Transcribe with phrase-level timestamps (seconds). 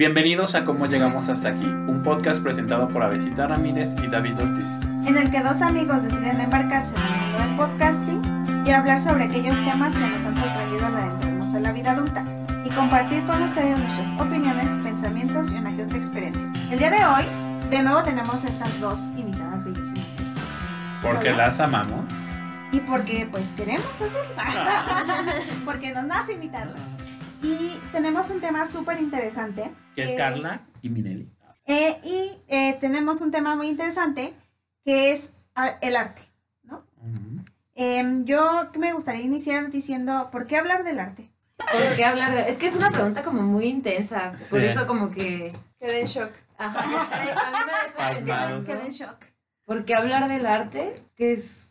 [0.00, 4.80] Bienvenidos a Cómo Llegamos Hasta Aquí, un podcast presentado por Avesita Ramírez y David Ortiz.
[5.06, 9.24] en el que dos amigos deciden embarcarse en el mundo del podcasting y hablar sobre
[9.24, 12.24] aquellos temas que nos han sorprendido al adentrarnos en la vida adulta
[12.64, 16.50] y compartir con ustedes nuestras opiniones, pensamientos y una que otra experiencia.
[16.70, 17.24] El día de hoy,
[17.68, 20.06] de nuevo tenemos a estas dos invitadas bellísimas.
[21.02, 22.06] Porque las amamos.
[22.72, 24.20] Y porque pues queremos hacerlo.
[25.66, 26.88] porque nos nace invitarlas.
[27.42, 29.70] Y tenemos un tema súper interesante.
[29.94, 31.28] Que es Eh, Carla y Minelli.
[31.66, 34.34] Eh, y eh, tenemos un tema muy interesante
[34.84, 36.22] que es ar- el arte.
[36.64, 36.84] ¿no?
[36.98, 37.44] Ujú.
[37.74, 41.30] Em, yo me gustaría iniciar diciendo, ¿por qué hablar del arte?
[41.56, 42.48] ¿Por qué hablar de.?
[42.50, 44.32] Es que es una pregunta como muy intensa.
[44.50, 45.52] Por eso, como que.
[45.78, 46.30] Quedé en shock.
[46.58, 46.80] Ajá.
[48.06, 48.66] A mí me pensando.
[48.66, 49.16] Quedé en shock.
[49.64, 51.02] ¿Por qué hablar del arte?
[51.16, 51.69] Que es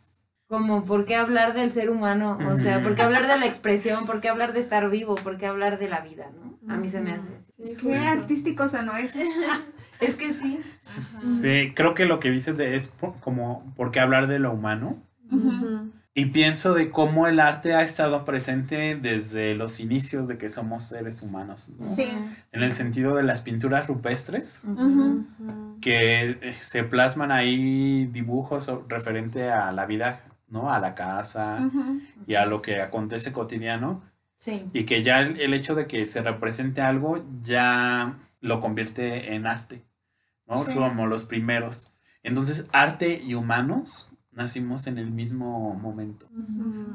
[0.50, 2.36] como, ¿por qué hablar del ser humano?
[2.52, 2.82] O sea.
[2.82, 4.04] ¿por qué hablar de la expresión?
[4.04, 5.14] ¿Por qué hablar de estar vivo?
[5.14, 6.26] ¿Por qué hablar de la vida?
[6.34, 6.58] ¿no?
[6.74, 7.52] A mí se me hace así.
[7.66, 8.10] Sí, Qué justo.
[8.10, 9.18] artístico sonó eso.
[10.00, 10.58] Es que sí.
[10.80, 14.96] Sí, creo que lo que dices de- es como, ¿por qué hablar de lo humano?
[16.14, 20.84] Y pienso de cómo el arte ha estado presente desde los inicios de que somos
[20.84, 21.72] seres humanos.
[21.78, 21.84] ¿no?
[21.84, 22.08] Sí.
[22.50, 24.62] En el sentido de las pinturas rupestres,
[25.82, 30.72] que eh, se plasman ahí dibujos referente a la vida, ¿no?
[30.72, 31.70] A la casa
[32.26, 34.02] y a lo que acontece cotidiano.
[34.36, 34.68] Sí.
[34.72, 39.46] Y que ya el, el hecho de que se represente algo ya lo convierte en
[39.46, 39.82] arte,
[40.46, 40.56] ¿no?
[40.56, 40.74] Sí.
[40.74, 41.92] Como los primeros.
[42.22, 46.26] Entonces, arte y humanos nacimos en el mismo momento.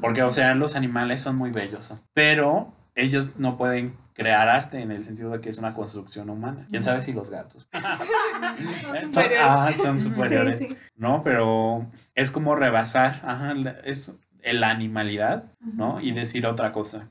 [0.00, 4.90] Porque, o sea, los animales son muy bellos, pero ellos no pueden crear arte en
[4.90, 6.66] el sentido de que es una construcción humana.
[6.70, 7.68] ¿Quién sabe si los gatos?
[8.82, 9.40] Son superiores.
[9.42, 10.62] ah, son superiores.
[10.62, 10.76] Sí, sí.
[10.96, 16.00] No, pero es como rebasar, ajá, la- es la animalidad, ¿no?
[16.00, 17.08] Y decir otra cosa.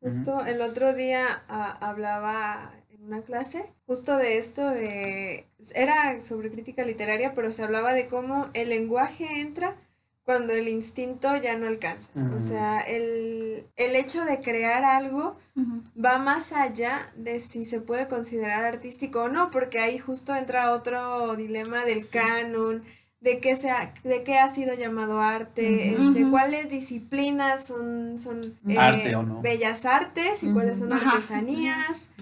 [0.00, 6.50] Justo el otro día ah, hablaba en una clase justo de esto de era sobre
[6.50, 9.76] crítica literaria, pero se hablaba de cómo el lenguaje entra
[10.26, 12.10] cuando el instinto ya no alcanza.
[12.34, 15.36] O sea, el, el hecho de crear algo
[15.96, 20.72] va más allá de si se puede considerar artístico o no, porque ahí justo entra
[20.72, 22.82] otro dilema del canon,
[23.20, 28.56] de qué, se ha, de qué ha sido llamado arte, este, cuáles disciplinas son, son
[28.68, 29.40] eh, Arte o no.
[29.40, 32.12] bellas artes y cuáles son artesanías.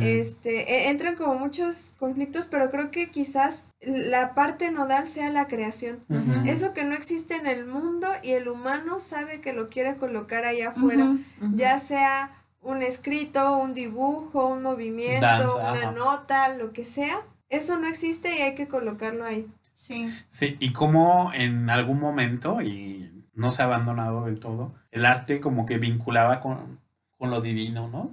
[0.00, 5.46] Este, e- entran como muchos conflictos, pero creo que quizás la parte nodal sea la
[5.46, 6.00] creación.
[6.46, 10.44] Eso que no existe en el mundo y el humano sabe que lo quiere colocar
[10.44, 11.16] allá afuera
[11.54, 15.92] ya sea un escrito, un dibujo, un movimiento, Danza, una ajá.
[15.92, 19.46] nota, lo que sea, eso no existe y hay que colocarlo ahí.
[19.80, 20.12] Sí.
[20.28, 25.40] Sí, y como en algún momento, y no se ha abandonado del todo, el arte
[25.40, 26.78] como que vinculaba con,
[27.16, 28.10] con lo divino, ¿no?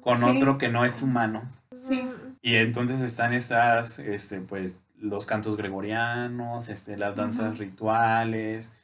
[0.00, 0.24] Con Sí.
[0.24, 1.42] otro que no es humano.
[1.86, 2.02] Sí.
[2.42, 8.74] Y entonces están estas, este, pues, los cantos gregorianos, este, las danzas rituales,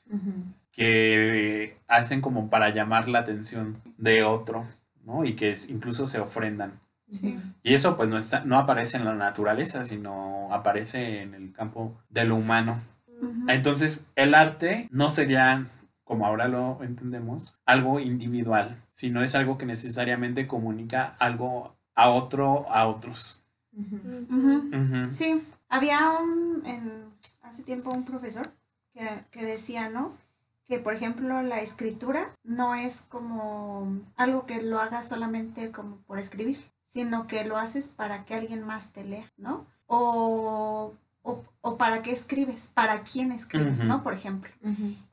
[0.70, 4.64] que hacen como para llamar la atención de otro,
[5.04, 5.24] ¿no?
[5.24, 6.78] Y que es- incluso se ofrendan.
[7.14, 7.38] Sí.
[7.62, 11.96] Y eso pues no, está, no aparece en la naturaleza, sino aparece en el campo
[12.10, 12.80] de lo humano.
[13.48, 15.66] Entonces, el arte no sería,
[16.04, 22.66] como ahora lo entendemos, algo individual, sino es algo que necesariamente comunica algo a otro,
[22.70, 23.42] a otros.
[25.10, 27.04] Sí, había un, en-
[27.42, 28.50] hace tiempo un profesor
[28.92, 30.12] que, que decía, ¿no?
[30.66, 36.18] Que, por ejemplo, la escritura no es como algo que lo hagas solamente como por
[36.18, 36.58] escribir,
[36.94, 39.66] sino que lo haces para que alguien más te lea, ¿no?
[39.86, 43.80] O, o, o para qué escribes, para quién escribes.
[43.88, 44.02] ¿no?
[44.04, 44.50] Por ejemplo.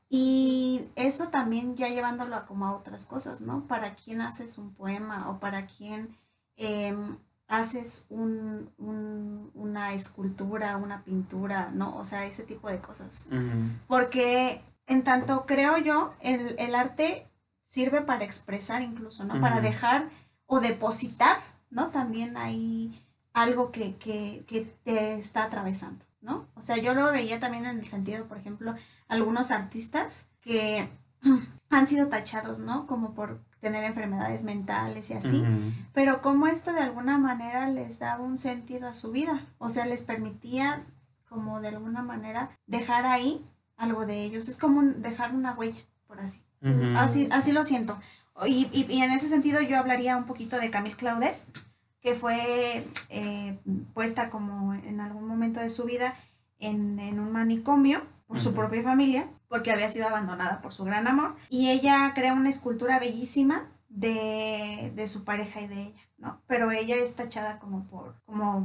[0.08, 3.66] Y eso también ya llevándolo a como a otras cosas, ¿no?
[3.66, 6.16] Para quién haces un poema o para quién
[6.56, 7.16] em,
[7.48, 11.96] haces un, un- una escultura, una pintura, ¿no?
[11.96, 13.26] O sea, ese tipo de cosas.
[13.88, 17.26] Porque en tanto creo yo, el, el arte
[17.64, 19.40] sirve para expresar incluso, ¿no?
[19.40, 20.08] Para dejar
[20.46, 21.38] o depositar,
[21.72, 21.88] ¿no?
[21.88, 22.90] También hay
[23.32, 26.46] algo que, que, que te está atravesando, ¿no?
[26.54, 28.74] O sea, yo lo veía también en el sentido, por ejemplo,
[29.08, 30.88] algunos artistas que
[31.70, 32.86] han sido tachados, ¿no?
[32.86, 35.44] Como por tener enfermedades mentales y así,
[35.92, 39.86] pero como esto de alguna manera les daba un sentido a su vida, o sea,
[39.86, 40.84] les permitía
[41.28, 43.46] como de alguna manera dejar ahí
[43.76, 46.40] algo de ellos, es como dejar una huella, por así.
[46.96, 47.98] Así, así lo siento.
[48.46, 51.36] Y, y- y en ese sentido yo hablaría un poquito de Camille Claudet,
[52.00, 53.58] que fue eh,
[53.94, 56.14] puesta como en algún momento de su vida
[56.58, 61.06] en, en un manicomio por su propia familia, porque había sido abandonada por su gran
[61.06, 61.36] amor.
[61.50, 66.40] Y ella crea una escultura bellísima de, de su pareja y de ella, ¿no?
[66.46, 68.64] Pero ella es tachada como por, como,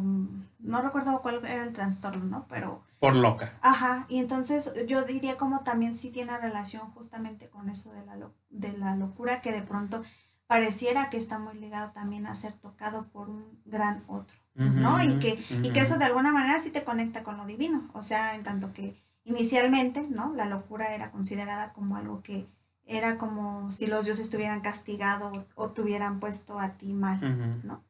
[0.60, 2.46] no recuerdo cuál era el trastorno, ¿no?
[2.48, 3.52] Pero, Por loca.
[3.62, 8.16] ajá, y entonces yo diría como también sí tiene relación justamente con eso de la,
[8.50, 10.04] de la locura, que de pronto
[10.46, 15.04] pareciera que está muy ligado también a ser tocado por un gran otro, ¿no?
[15.04, 18.04] Y que, y que eso de alguna manera sí te conecta con lo divino, o
[18.04, 20.32] sea, en tanto que inicialmente, ¿no?
[20.36, 22.48] La locura era considerada como algo que
[22.88, 27.20] era como si los dioses te hubieran castigado o, te hubieran puesto a ti mal.
[27.64, 27.84] ¿no?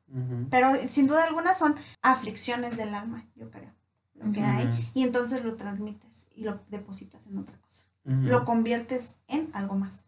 [0.50, 3.72] Pero sin duda alguna son aflicciones del alma, yo creo,
[4.16, 4.90] lo que hay.
[4.94, 7.84] Y entonces lo transmites y lo depositas en otra cosa.
[8.04, 10.04] Lo conviertes en algo más.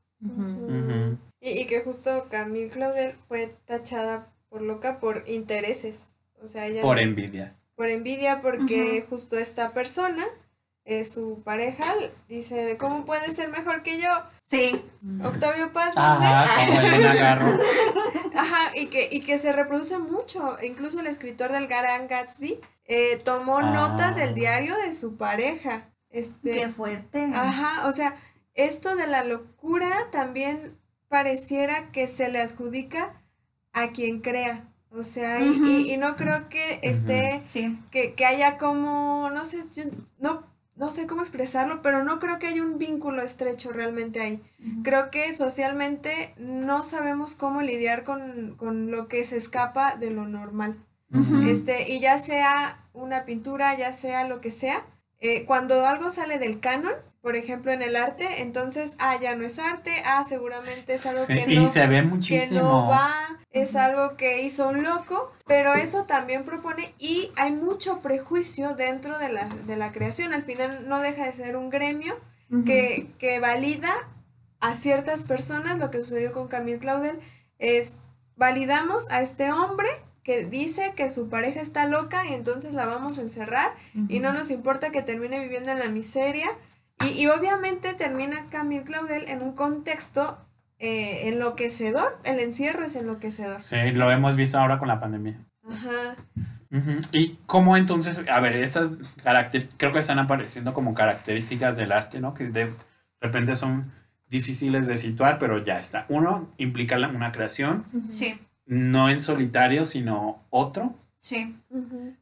[1.41, 6.07] Y, y que justo Camille Claudel fue tachada por loca por intereses.
[6.41, 7.55] O sea, ella Por envidia.
[7.75, 10.25] por envidia porque justo esta persona,
[10.85, 11.85] eh, su pareja,
[12.27, 14.09] dice, ¿cómo puede ser mejor que yo?
[14.49, 14.83] Sí,
[15.23, 15.93] Octavio Paz.
[15.95, 17.59] Ajá, como.
[18.35, 20.57] Ajá, y que, y que se reproduce mucho.
[20.63, 23.69] Incluso el escritor del Gran Gatsby eh, tomó Ah.
[23.69, 25.83] notas del diario de su pareja.
[26.09, 27.29] Este, qué fuerte.
[27.31, 28.15] Ajá, o sea,
[28.55, 30.75] esto de la locura también
[31.09, 33.21] pareciera que se le adjudica
[33.73, 34.63] a quien crea.
[34.91, 37.79] O sea, y, y no creo que esté, Sí.
[37.91, 39.83] que, que haya como, no sé, yo
[40.17, 40.43] no,
[40.79, 44.41] no sé cómo expresarlo, pero no creo que haya un vínculo estrecho realmente ahí.
[44.81, 50.25] Creo que socialmente no sabemos cómo lidiar con, con lo que se escapa de lo
[50.25, 50.77] normal.
[51.45, 54.85] Este, y ya sea una pintura, ya sea lo que sea,
[55.19, 59.45] eh, cuando algo sale del canon, por ejemplo en el arte, entonces, ah, ya no
[59.45, 62.61] es arte, ah, seguramente es algo que y no, se ve que muchísimo.
[62.61, 63.13] no va,
[63.51, 69.17] es algo que hizo un loco, pero eso también propone, y hay mucho prejuicio dentro
[69.19, 72.17] de la, de la creación, al final no deja de ser un gremio
[72.65, 73.93] que, que valida
[74.59, 77.19] a ciertas personas, lo que sucedió con Camille Claudel,
[77.59, 78.03] es
[78.35, 79.87] validamos a este hombre
[80.23, 83.73] que dice que su pareja está loca y entonces la vamos a encerrar
[84.07, 86.47] y no nos importa que termine viviendo en la miseria.
[87.05, 90.37] Y, y obviamente termina Camille Claudel en un contexto
[90.79, 93.61] eh, enloquecedor, el encierro es enloquecedor.
[93.61, 95.39] Sí, lo hemos visto ahora con la pandemia.
[95.69, 96.15] Ajá.
[97.11, 98.91] ¿Y cómo entonces, a ver, esas
[99.23, 102.33] características, creo que están apareciendo como características del arte, ¿no?
[102.33, 102.71] Que de
[103.19, 103.91] repente son
[104.27, 106.05] difíciles de situar, pero ya está.
[106.09, 111.57] Uno, implica la- una creación, Sí, no en solitario, sino otro sí.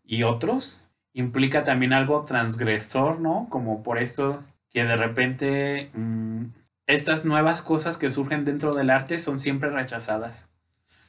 [0.06, 0.86] Y otros.
[1.14, 3.48] Implica también algo transgresor, ¿no?
[3.50, 4.42] Como por esto
[4.72, 6.46] que de repente mm,
[6.88, 10.50] estas nuevas cosas que surgen dentro del arte son siempre rechazadas.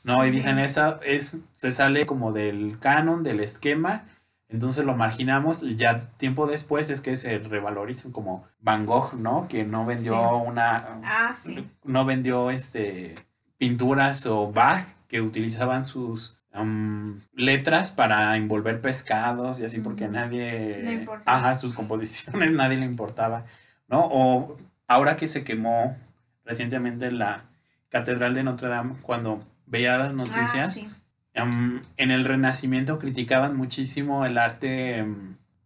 [0.04, 4.04] No, y dicen, esta es, se sale como del canon, del esquema,
[4.48, 9.46] entonces lo marginamos y ya tiempo después es que se revalorizan como Van Gogh, ¿no?
[9.48, 10.46] Que no vendió Sí.
[10.46, 11.68] una, Ah, sí.
[11.84, 13.14] no vendió este
[13.58, 21.06] pinturas o Bach que utilizaban sus am, letras para envolver pescados y así porque nadie,
[21.26, 23.44] ajá, sus composiciones nadie le importaba,
[23.88, 24.06] ¿no?
[24.10, 24.56] O
[24.86, 25.96] ahora que se quemó
[26.44, 27.44] recientemente la
[27.90, 30.88] Catedral de Notre Dame, cuando veía las Ah, noticias, sí.
[31.34, 35.04] em, en el Renacimiento criticaban muchísimo el arte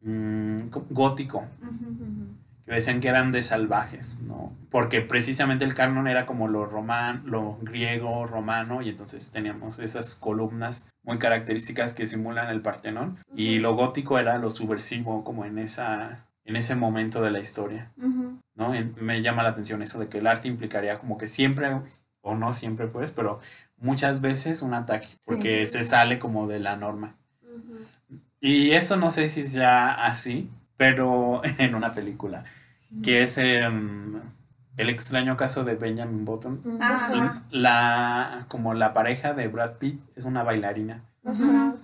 [0.02, 0.58] mm,
[0.90, 1.46] gótico.
[2.72, 4.50] Que decían que eran de salvajes, ¿no?
[4.70, 10.14] Porque precisamente el canon era como lo román, lo griego, romano, y entonces teníamos esas
[10.14, 15.58] columnas muy características que simulan el Partenón, y lo gótico era lo subversivo como en
[15.58, 17.92] esa en ese momento de la historia.
[18.54, 18.72] ¿no?
[18.96, 21.78] Me llama la atención eso de que el arte implicaría como que siempre
[22.22, 23.38] o no siempre pues, pero
[23.76, 27.16] muchas veces un ataque, porque se sale como de la norma.
[28.40, 30.48] Y eso no sé si sea así,
[30.78, 32.44] pero en una película,
[33.02, 34.20] que es em,
[34.76, 36.78] El extraño caso de Benjamin Button.
[36.80, 37.42] Ajá.
[37.50, 41.02] La, como la pareja de Brad Pitt es una bailarina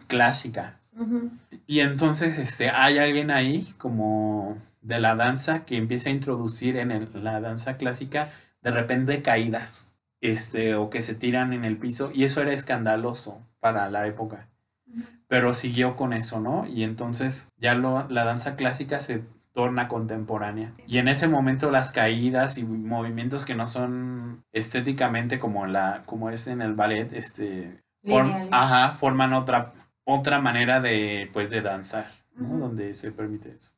[0.07, 0.81] clásica.
[1.67, 6.91] Y entonces este, hay alguien ahí como de la danza que empieza a introducir en
[6.91, 8.31] el- la danza clásica
[8.62, 13.41] de repente caídas este, o que se tiran en el piso y eso era escandaloso
[13.61, 14.49] para la época.
[15.29, 16.67] Pero siguió con eso, ¿no?
[16.67, 19.23] Y entonces ya lo, la danza clásica se
[19.59, 20.73] torna contemporánea.
[20.87, 26.31] Y en ese momento las caídas y movimientos que no son estéticamente como, la, como
[26.31, 28.53] es en el ballet, este, form- Lineales.
[28.53, 29.73] ajá, forman otra,
[30.05, 32.57] otra manera de, pues, de danzar, ¿no?
[32.57, 33.73] Donde se permite eso.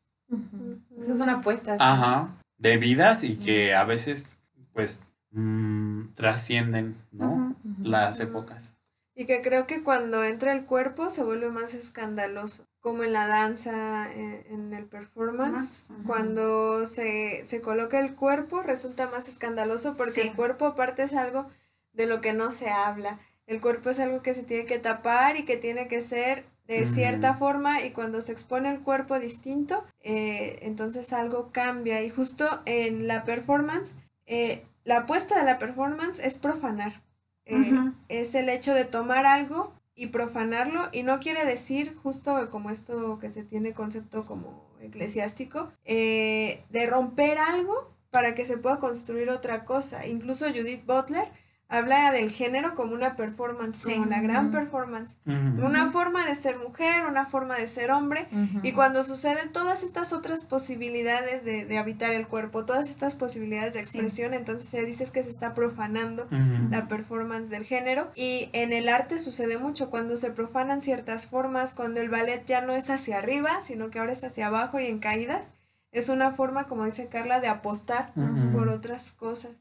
[1.01, 1.73] Esa es una apuesta.
[1.73, 1.79] sí.
[1.81, 4.39] Ajá, de vidas y que a veces,
[4.75, 7.57] pues, mm, trascienden, ¿no?
[7.83, 8.77] Las épocas.
[9.15, 13.27] Y que creo que cuando entra el cuerpo se vuelve más escandaloso, como en la
[13.27, 15.89] danza, en, en el performance.
[16.07, 20.29] Cuando se, se coloca el cuerpo resulta más escandaloso porque Sí.
[20.29, 21.47] el cuerpo aparte es algo
[21.93, 25.37] de lo que no se habla, el cuerpo es algo que se tiene que tapar
[25.37, 29.85] y que tiene que ser de cierta forma y cuando se expone el cuerpo distinto,
[30.03, 32.01] eh, entonces algo cambia.
[32.05, 33.97] Y justo en la performance,
[34.27, 37.03] eh, la apuesta de la performance es profanar.
[37.45, 37.73] Eh.
[38.09, 43.19] Es el hecho de tomar algo y profanarlo y no quiere decir justo como esto
[43.19, 49.31] que se tiene concepto como eclesiástico, eh, de romper algo para que se pueda construir
[49.31, 50.07] otra cosa.
[50.07, 51.31] Incluso Judith Butler
[51.71, 53.95] habla del género como una performance, Sí.
[53.95, 55.17] como la gran performance.
[55.25, 58.27] Una forma de ser mujer, una forma de ser hombre.
[58.63, 63.75] Y cuando suceden todas estas otras posibilidades de, de habitar el cuerpo, todas estas posibilidades
[63.75, 63.99] de Sí.
[63.99, 66.27] expresión, entonces se dice que se está profanando
[66.71, 68.11] la performance del género.
[68.15, 72.61] Y en el arte sucede mucho cuando se profanan ciertas formas, cuando el ballet ya
[72.61, 75.55] no es hacia arriba, sino que ahora es hacia abajo y en caídas.
[75.93, 78.13] Es una forma, como dice Carla, de apostar
[78.53, 79.53] por otras cosas.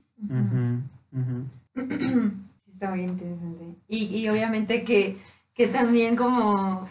[2.59, 3.75] Sí, está muy interesante.
[3.87, 5.17] Y, y obviamente que,
[5.53, 6.87] que también como,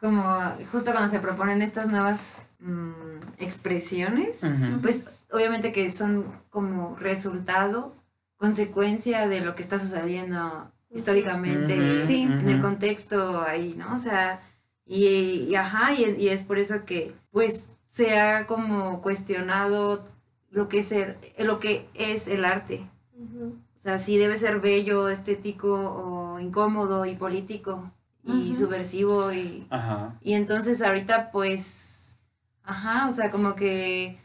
[0.00, 0.22] como
[0.70, 2.90] justo cuando se proponen estas nuevas mm,
[3.38, 4.40] expresiones,
[4.82, 7.94] pues obviamente que son como resultado,
[8.36, 12.04] consecuencia de lo que está sucediendo históricamente.
[12.06, 12.22] Sí.
[12.22, 13.94] en el contexto ahí, ¿no?
[13.94, 14.40] O sea,
[14.84, 20.04] y, y ajá, y, y es por eso que pues se ha como cuestionado
[20.50, 22.88] lo que es el, lo que es el arte.
[23.14, 27.90] O sea, si debe ser bello, estético o incómodo y político
[28.24, 30.14] y subversivo y, Ajá.
[30.20, 32.18] y entonces ahorita pues,
[32.62, 34.16] ajá, o sea, como que,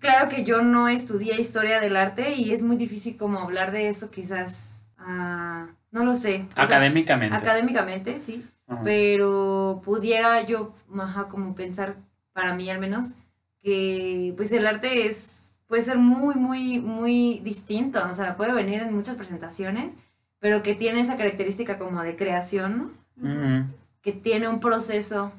[0.00, 3.86] claro que yo no estudié historia del arte y es muy difícil como hablar de
[3.86, 6.46] eso quizás, ah, no lo sé.
[6.50, 7.36] O sea, Académicamente.
[7.36, 8.44] académicamente, sí,
[8.82, 11.94] pero pudiera yo, ajá, como pensar,
[12.32, 13.14] para mí al menos,
[13.62, 15.35] que pues el arte es,
[15.66, 19.94] puede ser muy, muy, muy distinto, o sea, puede venir en muchas presentaciones,
[20.38, 23.66] pero que tiene esa característica como de creación, ¿no?
[24.02, 25.32] Que tiene un proceso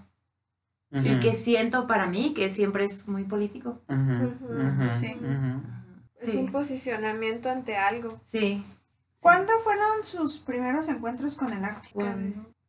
[0.92, 3.80] y que siento para mí que siempre es muy político.
[4.94, 5.16] Sí.
[6.20, 8.20] Es Sí, un posicionamiento ante algo.
[8.24, 8.64] sí.
[9.20, 11.90] ¿Cuándo fueron sus primeros encuentros con el arte?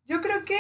[0.07, 0.59] Yo creo que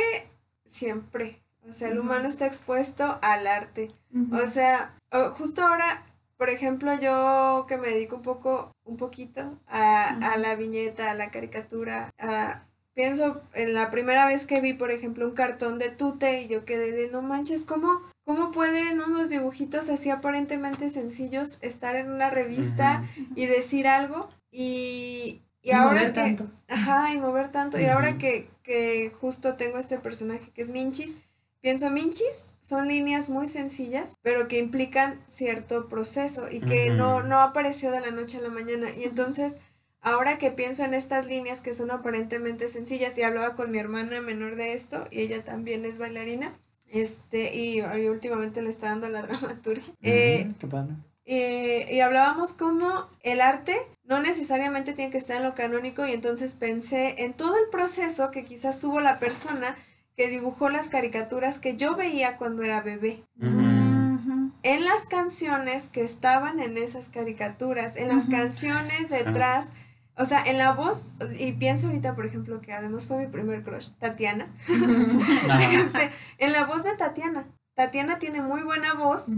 [0.66, 1.40] siempre.
[1.68, 3.90] O sea, el humano está expuesto al arte.
[4.32, 4.94] O sea,
[5.36, 6.02] justo ahora,
[6.38, 11.14] por ejemplo, yo que me dedico un poco, un poquito a, a la viñeta, a
[11.14, 12.64] la caricatura, a-
[12.94, 16.64] pienso en la primera vez que vi, por ejemplo, un cartón de Tute y yo
[16.64, 22.30] quedé de no manches, ¿cómo, cómo pueden unos dibujitos así aparentemente sencillos estar en una
[22.30, 23.04] revista
[23.34, 24.28] y decir algo?
[24.50, 26.36] Y, y Y ahora mover que...
[26.36, 26.50] tanto.
[26.68, 27.78] Ajá, y mover tanto.
[27.80, 31.18] Y ahora que, que justo tengo este personaje que es Minchis,
[31.60, 37.40] pienso Minchis son líneas muy sencillas, pero que implican cierto proceso y que no, no
[37.40, 38.88] apareció de la noche a la mañana.
[38.90, 39.58] Y entonces,
[40.00, 44.20] ahora que pienso en estas líneas que son aparentemente sencillas, y hablaba con mi hermana
[44.20, 46.52] menor de esto, y ella también es bailarina,
[46.86, 49.94] este, y, y últimamente le está dando la dramaturgia.
[50.02, 50.50] eh.
[50.58, 50.66] Qué
[51.30, 56.12] eh, y hablábamos cómo el arte no necesariamente tiene que estar en lo canónico y
[56.12, 59.76] entonces pensé en todo el proceso que quizás tuvo la persona
[60.18, 63.22] que dibujó las caricaturas que yo veía cuando era bebé.
[64.64, 69.74] En las canciones que estaban en esas caricaturas, en las canciones detrás,
[70.16, 73.62] o sea, en la voz, y pienso ahorita, por ejemplo, que además fue mi primer
[73.62, 77.46] crush, Tatiana, este, en la voz de Tatiana.
[77.74, 79.28] Tatiana tiene muy buena voz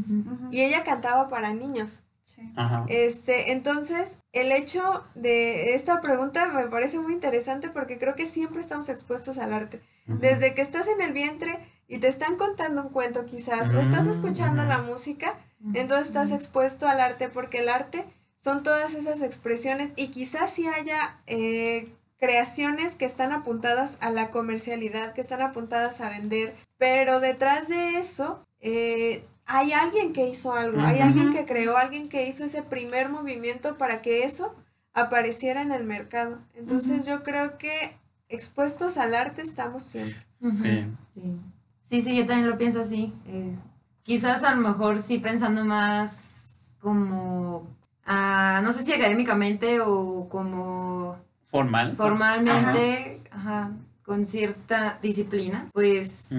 [0.50, 2.00] y ella cantaba para niños.
[2.30, 2.42] Sí.
[2.56, 2.87] Ajá.
[2.88, 8.60] Este, entonces, el hecho de esta pregunta me parece muy interesante porque creo que siempre
[8.60, 9.80] estamos expuestos al arte.
[10.06, 14.06] Desde que estás en el vientre y te están contando un cuento quizás, o estás
[14.06, 15.38] escuchando la música,
[15.75, 18.04] entonces estás expuesto al arte porque el arte
[18.37, 24.30] son todas esas expresiones y quizás sí haya eh, creaciones que están apuntadas a la
[24.30, 30.54] comercialidad, que están apuntadas a vender, pero detrás de eso eh, hay alguien que hizo
[30.54, 34.54] algo, hay alguien que creó, alguien que hizo ese primer movimiento para que eso
[34.95, 36.38] apareciera en el mercado.
[36.54, 37.97] Entonces yo creo que
[38.28, 40.25] expuestos al arte estamos siempre.
[40.40, 40.87] Sí.
[41.12, 41.40] Sí.
[41.83, 43.12] sí, sí, yo también lo pienso así.
[43.26, 43.57] Eh,
[44.04, 47.66] quizás a lo mejor sí pensando más como,
[48.07, 51.97] ah, no sé si académicamente o como Formal.
[51.97, 53.73] formalmente, ajá,
[54.04, 56.30] con cierta disciplina, pues,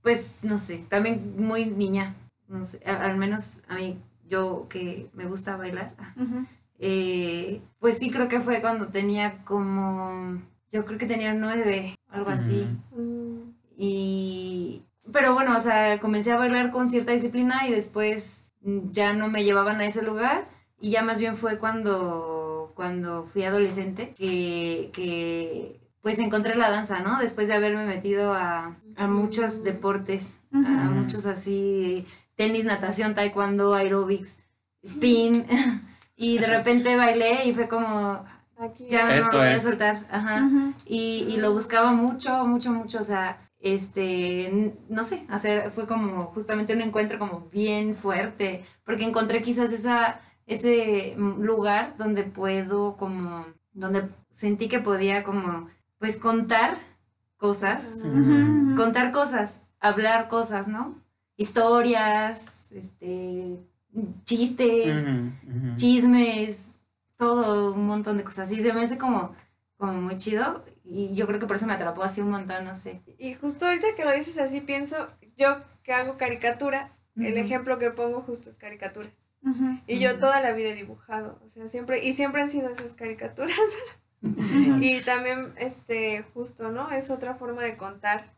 [0.00, 2.14] pues no sé, también muy niña,
[2.48, 5.92] no sé, al menos a mí, yo que me gusta bailar,
[6.78, 10.40] eh, pues sí creo que fue cuando tenía como,
[10.70, 12.66] yo creo que tenía nueve, algo así.
[12.96, 18.90] Mm, Y, pero bueno, o sea, comencé a bailar con cierta disciplina y después mm,
[18.90, 20.48] ya no me llevaban a ese lugar
[20.80, 27.00] y ya más bien fue cuando, cuando fui adolescente que, que pues encontré la danza,
[27.00, 27.18] ¿no?
[27.18, 30.58] Después de haberme metido a, a muchos deportes, a
[30.90, 32.04] muchos así,
[32.38, 34.38] tenis, natación, taekwondo, aerobics,
[34.84, 35.44] spin,
[36.16, 38.24] y de repente bailé y fue como,
[38.56, 38.86] Aquí.
[38.88, 40.48] ya no Esto voy a soltar, ajá.
[40.86, 46.26] Y, y lo buscaba mucho, mucho, mucho, o sea, este, no sé, hacer, fue como
[46.26, 53.46] justamente un encuentro como bien fuerte, porque encontré quizás esa, ese lugar donde puedo como,
[53.72, 55.68] donde sentí que podía como,
[55.98, 56.78] pues contar
[57.36, 57.96] cosas,
[58.76, 61.02] contar cosas, hablar cosas, ¿no?
[61.38, 63.56] Historias, este,
[64.24, 65.06] chistes,
[65.76, 66.74] chismes,
[67.16, 68.52] todo un montón de cosas.
[68.52, 69.34] Y se me hace como,
[69.76, 70.64] como muy chido.
[70.84, 73.02] Y yo creo que por eso me atrapó así un montón, no sé.
[73.18, 77.90] Y justo ahorita que lo dices así, pienso, yo que hago caricatura, el ejemplo que
[77.90, 79.30] pongo justo es caricaturas.
[79.86, 82.92] Y yo toda la vida he dibujado, o sea, siempre, y siempre han sido esas
[82.92, 83.56] caricaturas.
[84.22, 86.90] y también, este, justo, ¿no?
[86.90, 88.34] Es otra forma de contar,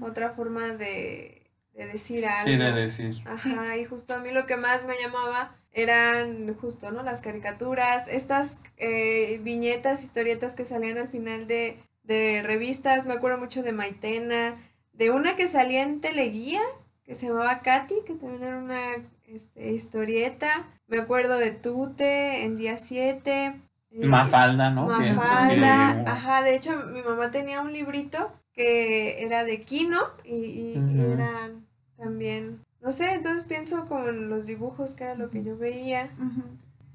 [0.00, 1.37] otra forma de,
[1.78, 2.50] de decir algo.
[2.50, 3.14] Sí, de decir.
[3.24, 7.02] Ajá, y justo a mí lo que más me llamaba eran justo, ¿no?
[7.02, 13.38] Las caricaturas, estas eh, viñetas, historietas que salían al final de, de revistas, me acuerdo
[13.38, 14.54] mucho de Maitena,
[14.92, 16.60] de una que salía en Teleguía,
[17.04, 18.80] que se llamaba Katy, que también era una
[19.28, 23.52] este, historieta, me acuerdo de Tute en Día 7.
[23.92, 24.86] eh, Mafalda, ¿no?
[24.86, 31.12] Mafalda, ajá, de hecho mi mamá tenía un librito que era de Kino y, y-
[31.12, 31.67] eran
[31.98, 36.08] también, no sé, entonces pienso como en los dibujos que era lo que yo veía.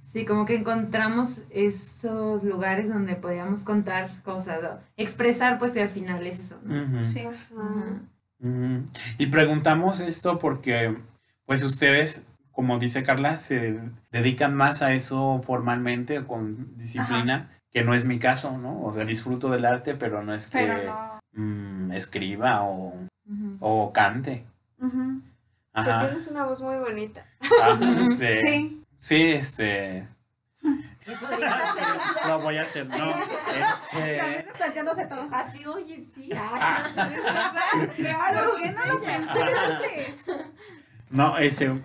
[0.08, 4.70] Sí, como que encontramos esos lugares donde podíamos contar cosas, ¿no?
[4.96, 6.60] expresar, pues que al final es eso.
[7.04, 7.24] Sí.
[9.18, 10.96] Y preguntamos esto porque,
[11.46, 13.80] pues ustedes, como dice Carla, se
[14.12, 18.84] dedican más a eso formalmente o con disciplina, que no es mi caso, ¿no?
[18.84, 21.20] O sea, disfruto del arte, pero no es que Pero no.
[21.44, 22.94] mm, escriba o,
[23.60, 24.46] o cante.
[25.74, 26.02] Ajá.
[26.06, 27.26] tienes una voz muy bonita.
[28.18, 28.38] Sí.
[28.38, 28.84] Sí.
[28.98, 30.08] Sí, este.
[32.28, 33.10] Lo voy a hacer, no.
[33.10, 35.28] Este, También replanteándose todo.
[35.32, 36.30] Así, oye, sí.
[36.36, 37.54] ah, Es verdad.
[37.98, 40.26] Claro, ¿por qué no lo pensé antes?
[41.10, 41.82] No, ese.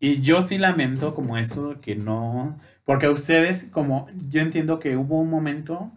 [0.00, 2.58] Y yo sí lamento como eso que no.
[2.84, 4.08] Porque ustedes, como.
[4.28, 5.92] Yo entiendo que hubo un momento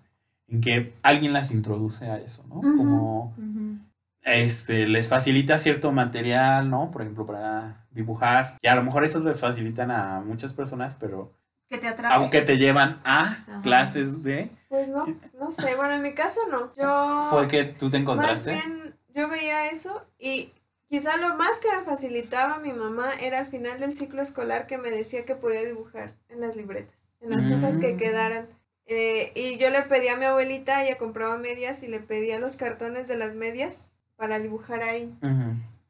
[0.48, 2.62] en que alguien las introduce a eso, ¿no?
[2.62, 3.34] Como.
[3.38, 3.80] Ujú.
[4.26, 6.90] Este, les facilita cierto material, ¿no?
[6.92, 8.58] Por ejemplo, para dibujar.
[8.62, 11.32] Y a lo mejor eso les facilitan a muchas personas, pero.
[11.70, 11.88] Que te.
[12.10, 13.62] Aunque te llevan a Ajá.
[13.62, 14.50] clases de.
[14.68, 15.06] Pues no,
[15.40, 16.74] no sé, bueno, en mi caso no.
[16.76, 18.52] Yo Fue que tú te más encontraste.
[18.52, 20.52] bien yo veía eso y
[20.90, 24.78] quizá lo más que me facilitaba mi mamá era al final del ciclo escolar que
[24.78, 27.98] me decía que podía dibujar en las libretas, en las hojas que Mm.
[27.98, 28.48] quedaran.
[28.88, 32.58] Eh, y yo le pedía a mi abuelita, ella compraba medias y le pedía los
[32.58, 35.14] cartones de las medias para dibujar ahí.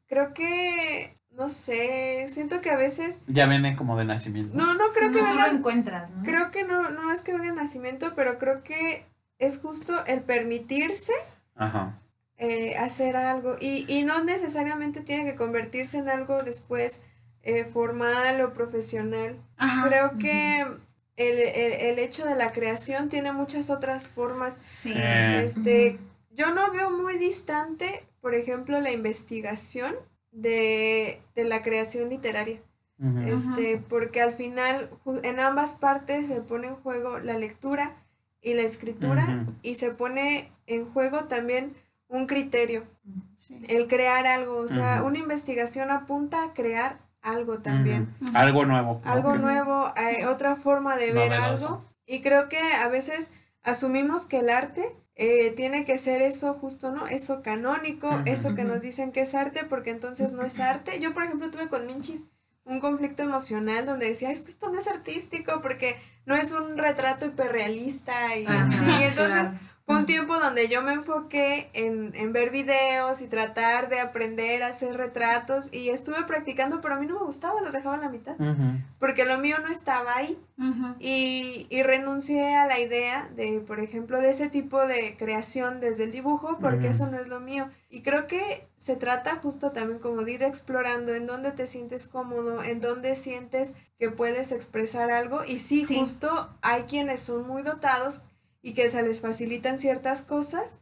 [0.08, 4.56] Creo que, no sé, siento que a veces, Ya viene como de nacimiento.
[4.56, 6.22] no, no creo que No, lo encuentras, ¿no?
[6.24, 9.04] creo que no, no es que venga de nacimiento, pero creo que
[9.38, 11.12] es justo el permitirse
[11.54, 11.98] Ajá.
[12.38, 17.02] eh, hacer algo y, y no necesariamente tiene que convertirse en algo después
[17.42, 19.36] eh, formal o profesional.
[19.56, 19.88] Ajá.
[19.88, 20.60] Creo que
[21.16, 24.54] el, el, el hecho de la creación tiene muchas otras formas.
[24.56, 24.92] Sí.
[24.92, 24.98] Sí.
[25.02, 25.98] Este,
[26.30, 29.94] yo no veo muy distante, por ejemplo, la investigación
[30.32, 32.58] de, de la creación literaria.
[33.24, 34.90] Este, porque al final
[35.22, 37.94] en ambas partes se pone en juego la lectura
[38.42, 41.68] y la escritura y se pone en juego también
[42.08, 42.82] un criterio,
[43.36, 43.64] Sí.
[43.68, 48.12] el crear algo, o sea, una investigación apunta a crear algo también.
[48.34, 49.00] Algo nuevo.
[49.04, 50.24] algo nuevo, eh, Sí.
[50.24, 51.66] otra forma de ver Novedoso.
[51.68, 56.52] algo y creo que a veces asumimos que el arte eh, tiene que ser eso
[56.54, 57.06] justo, ¿no?
[57.06, 61.00] Eso canónico, eso que nos dicen que es arte porque entonces no es arte.
[61.00, 62.24] Yo, por ejemplo, tuve con Minchis
[62.64, 66.76] un conflicto emocional donde decía, es que esto no es artístico porque no es un
[66.76, 69.58] retrato hiperrealista y entonces claro.
[69.86, 74.64] Fue un tiempo donde yo me enfoqué en, en ver videos y tratar de aprender
[74.64, 78.00] a hacer retratos y estuve practicando, pero a mí no me gustaba, los dejaba a
[78.00, 78.34] la mitad,
[78.98, 80.36] porque lo mío no estaba ahí
[80.98, 86.02] y, y renuncié a la idea de, por ejemplo, de ese tipo de creación desde
[86.04, 87.68] el dibujo, porque eso no es lo mío.
[87.88, 92.08] Y creo que se trata justo también como de ir explorando en dónde te sientes
[92.08, 95.44] cómodo, en dónde sientes que puedes expresar algo.
[95.44, 95.96] Y sí, Sí.
[95.98, 98.22] justo hay quienes son muy dotados
[98.66, 100.78] y que se les facilitan ciertas cosas,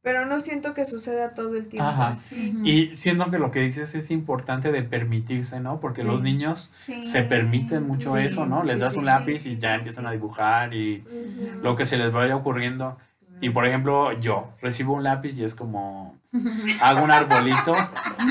[0.00, 1.86] pero no siento que suceda todo el tiempo.
[1.86, 2.16] Ajá.
[2.64, 5.78] Y siendo que lo que dices es importante de permitirse, ¿no?
[5.78, 6.06] Porque Sí.
[6.08, 7.04] los niños Sí.
[7.04, 8.62] se permiten mucho Sí, eso, ¿no?
[8.62, 10.08] Les sí, das un sí, lápiz sí, y sí, ya sí, empiezan sí.
[10.08, 11.04] a dibujar y
[11.62, 12.96] lo que se les vaya ocurriendo.
[13.42, 16.15] Y por ejemplo, yo recibo un lápiz y es como
[16.82, 17.72] hago un arbolito,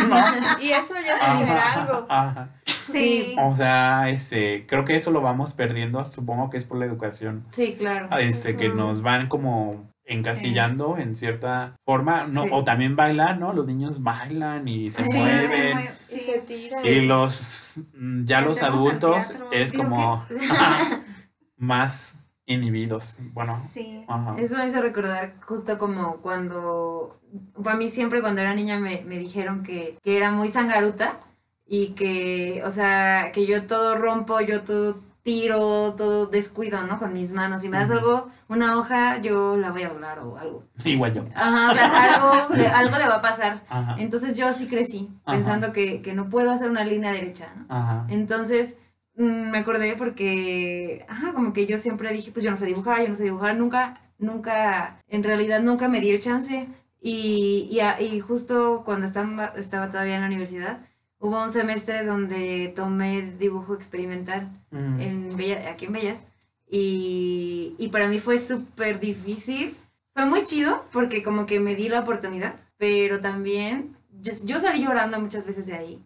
[0.07, 0.17] ¿no?
[0.61, 2.05] Y eso ya Ajá, sí era algo.
[2.09, 2.49] ajá.
[2.85, 3.35] Sí.
[3.39, 7.43] O sea, este, creo que eso lo vamos perdiendo, supongo que es por la educación,
[7.51, 8.09] Sí, claro.
[8.17, 12.49] este, que nos van como encasillando en cierta forma, no, Sí.
[12.51, 13.53] o también bailar, ¿no?
[13.53, 15.41] Los niños bailan y se Sí, mueven.
[15.41, 16.19] se mueve, Y sí.
[16.19, 16.85] se tiran.
[16.85, 17.79] Y los
[18.23, 20.23] ya los adultos es como
[21.57, 23.17] más inhibidos.
[23.33, 24.03] Bueno, Sí.
[24.07, 24.35] ajá.
[24.37, 27.19] Eso me hizo recordar justo como cuando,
[27.63, 31.19] para mí siempre cuando era niña me, me dijeron que, que era muy sangaruta
[31.67, 36.99] y que, o sea, que yo todo rompo, yo todo tiro, todo descuido, ¿no?
[36.99, 37.61] Con mis manos.
[37.61, 37.97] Si me das Ujú.
[37.97, 40.63] algo, una hoja, yo la voy a doblar o algo.
[40.83, 41.23] Igual yo.
[41.33, 43.63] Ajá, o sea, algo, le- algo le va a pasar.
[43.67, 43.95] Ajá.
[43.97, 45.35] Entonces yo así crecí, Ajá.
[45.37, 47.65] pensando que, que no puedo hacer una línea derecha, ¿no?
[47.75, 48.05] Ajá.
[48.09, 48.77] Entonces
[49.17, 53.09] me acordé porque, ajá, como que yo siempre dije, pues yo no sé dibujar, yo
[53.09, 56.67] no sé dibujar, nunca, nunca, en realidad nunca me di el chance.
[57.01, 60.79] Y, y, a- y justo cuando estaba, estaba todavía en la universidad,
[61.19, 64.99] hubo un semestre donde tomé dibujo experimental Mm.
[64.99, 66.25] en Bella- aquí en Bellas.
[66.67, 69.75] Y, y para mí fue súper difícil.
[70.13, 74.83] Fue muy chido porque como que me di la oportunidad, pero también yo, yo salí
[74.83, 76.03] llorando muchas veces de ahí.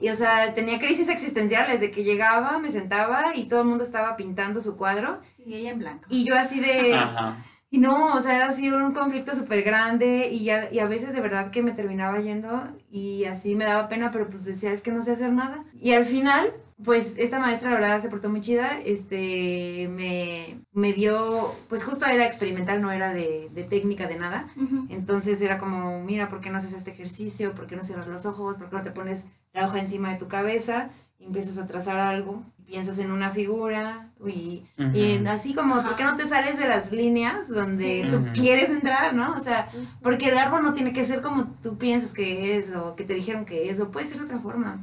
[0.00, 3.82] Y o sea, tenía crisis existenciales de que llegaba, me sentaba y todo el mundo
[3.84, 6.04] estaba pintando su cuadro Y ella en blanco.
[6.10, 6.94] y yo así de...
[6.94, 7.38] Ajá.
[7.70, 11.12] Y no, o sea, era así un conflicto súper grande y, ya- y a veces
[11.12, 14.80] de verdad que me terminaba yendo y así me daba pena, pero pues decía, es
[14.80, 15.64] que no sé hacer nada.
[15.80, 16.52] Y al final,
[16.84, 22.06] pues esta maestra la verdad se portó muy chida, este, me, me dio, pues justo
[22.06, 24.46] era experimental, no era de, de técnica, de nada.
[24.88, 27.54] Entonces era como, mira, ¿por qué no haces este ejercicio?
[27.56, 28.56] ¿Por qué no cierras los ojos?
[28.56, 30.90] ¿Por qué no te pones la hoja encima de tu cabeza?
[31.18, 35.96] Y empiezas a trazar algo, piensas en una figura y, y en- así como, ¿por
[35.96, 38.10] qué no te sales de las líneas donde Sí.
[38.10, 39.32] tú quieres entrar, no?
[39.34, 39.68] O sea,
[40.02, 43.14] porque el árbol no tiene que ser como tú piensas que es o que te
[43.14, 44.78] dijeron que es, o puede ser de otra forma.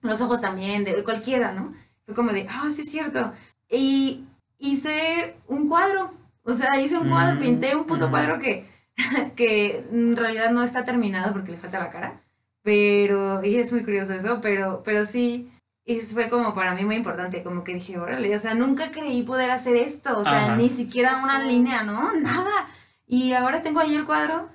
[0.00, 1.72] Los ojos también, de cualquiera, ¿no?
[2.06, 3.32] Fue como de, ah, sí es cierto.
[3.70, 4.24] Y
[4.58, 6.12] hice un cuadro,
[6.44, 8.66] o sea, hice un cuadro, Mm, pinté un puto cuadro que,
[9.36, 12.20] que en realidad no está terminado porque le falta la cara,
[12.64, 15.52] pero, y es muy curioso eso, pero, pero sí,
[15.84, 19.22] y fue como para mí muy importante, como que dije, órale, o sea, nunca creí
[19.22, 20.56] poder hacer esto, o sea, Ajá.
[20.56, 22.12] ni siquiera una línea, ¿no?
[22.20, 22.66] Nada.
[23.06, 24.48] Y ahora tengo ahí el cuadro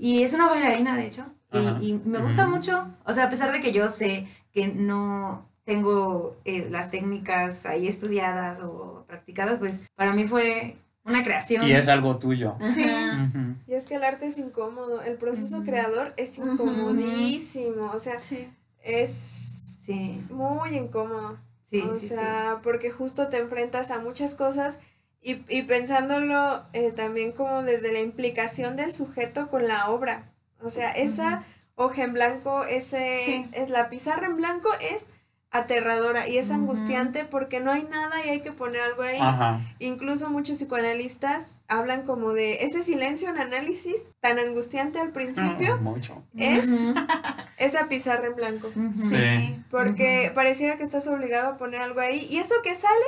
[0.00, 1.26] y es una bailarina, de hecho.
[1.52, 2.88] Y, y me gusta mucho.
[3.04, 7.86] O sea, a pesar de que yo sé que no tengo eh, las técnicas ahí
[7.86, 11.66] estudiadas o practicadas, pues para mí fue una creación.
[11.66, 12.56] Y es algo tuyo.
[12.74, 12.86] Sí.
[13.66, 18.48] Y es que el arte es incómodo, el proceso creador es incomodísimo, o sea, Sí.
[18.82, 21.38] es Sí, muy incómodo.
[21.64, 24.78] sí, o sí, sea, porque justo te enfrentas a muchas cosas
[25.22, 30.30] y, y pensándolo eh, también como desde la implicación del sujeto con la obra.
[30.62, 31.44] O sea, esa
[31.76, 33.46] hoja en blanco, ese Sí.
[33.52, 35.08] es la pizarra en blanco es
[35.52, 39.18] aterradora y es angustiante porque no hay nada y hay que poner algo ahí.
[39.20, 39.60] Ajá.
[39.80, 45.82] Incluso muchos psicoanalistas hablan como de ese silencio en análisis tan angustiante al principio, Mm,
[45.82, 46.22] Mucho.
[46.36, 46.94] es Ujú,
[47.58, 48.70] esa pizarra en blanco.
[48.96, 49.56] Sí.
[49.70, 53.04] Porque pareciera que estás obligado a poner algo ahí y eso que sale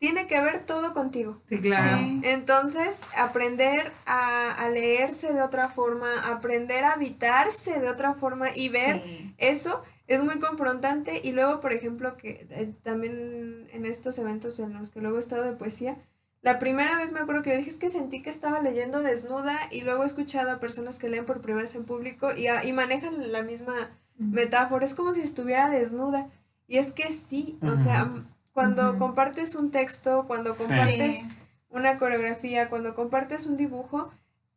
[0.00, 1.40] tiene que ver todo contigo.
[1.48, 1.96] Sí, claro.
[1.98, 2.20] Sí.
[2.24, 8.68] Entonces, aprender a, a leerse de otra forma, aprender a habitarse de otra forma y
[8.68, 9.34] ver Sí.
[9.38, 14.74] eso es muy confrontante y luego, por ejemplo, que eh, también en estos eventos en
[14.74, 15.96] los que luego he estado de poesía,
[16.42, 19.58] la primera vez me acuerdo que yo dije es que sentí que estaba leyendo desnuda
[19.70, 22.64] y luego he escuchado a personas que leen por primera vez en público y, a-
[22.66, 23.74] y manejan la misma
[24.18, 26.28] metáfora, es como si estuviera desnuda.
[26.68, 28.22] Y es que sí, o sea, Ujú.
[28.52, 31.32] cuando compartes un texto, cuando compartes Sí.
[31.70, 34.10] una coreografía, cuando compartes un dibujo,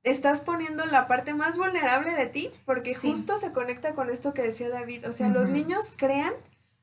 [0.09, 3.09] estás poniendo la parte más vulnerable de ti, porque Sí.
[3.09, 5.07] justo se conecta con esto que decía David.
[5.09, 6.33] O sea, los niños crean,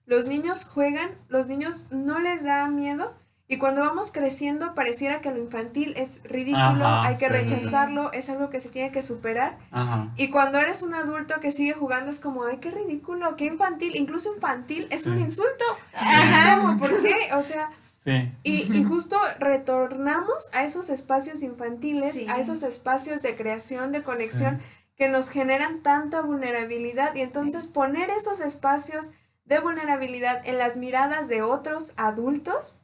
[0.06, 3.14] los niños juegan, los niños no les da miedo.
[3.46, 7.32] Y cuando vamos creciendo, pareciera que lo infantil es ridículo, Ajá, hay que sí.
[7.32, 9.58] rechazarlo, es algo que se tiene que superar.
[9.70, 10.08] Ajá.
[10.16, 13.96] Y cuando eres un adulto que sigue jugando, es como, ay, qué ridículo, qué infantil.
[13.96, 15.10] Incluso infantil es Sí.
[15.10, 15.64] un insulto.
[15.92, 16.54] Ajá.
[16.54, 17.14] Es como, ¿por qué?
[17.34, 18.32] O sea, Sí.
[18.44, 22.26] y, y justo retornamos a esos espacios infantiles, Sí.
[22.30, 24.60] a esos espacios de creación, de conexión,
[24.96, 27.14] que nos generan tanta vulnerabilidad.
[27.14, 29.12] Y entonces poner esos espacios
[29.44, 32.78] de vulnerabilidad en las miradas de otros adultos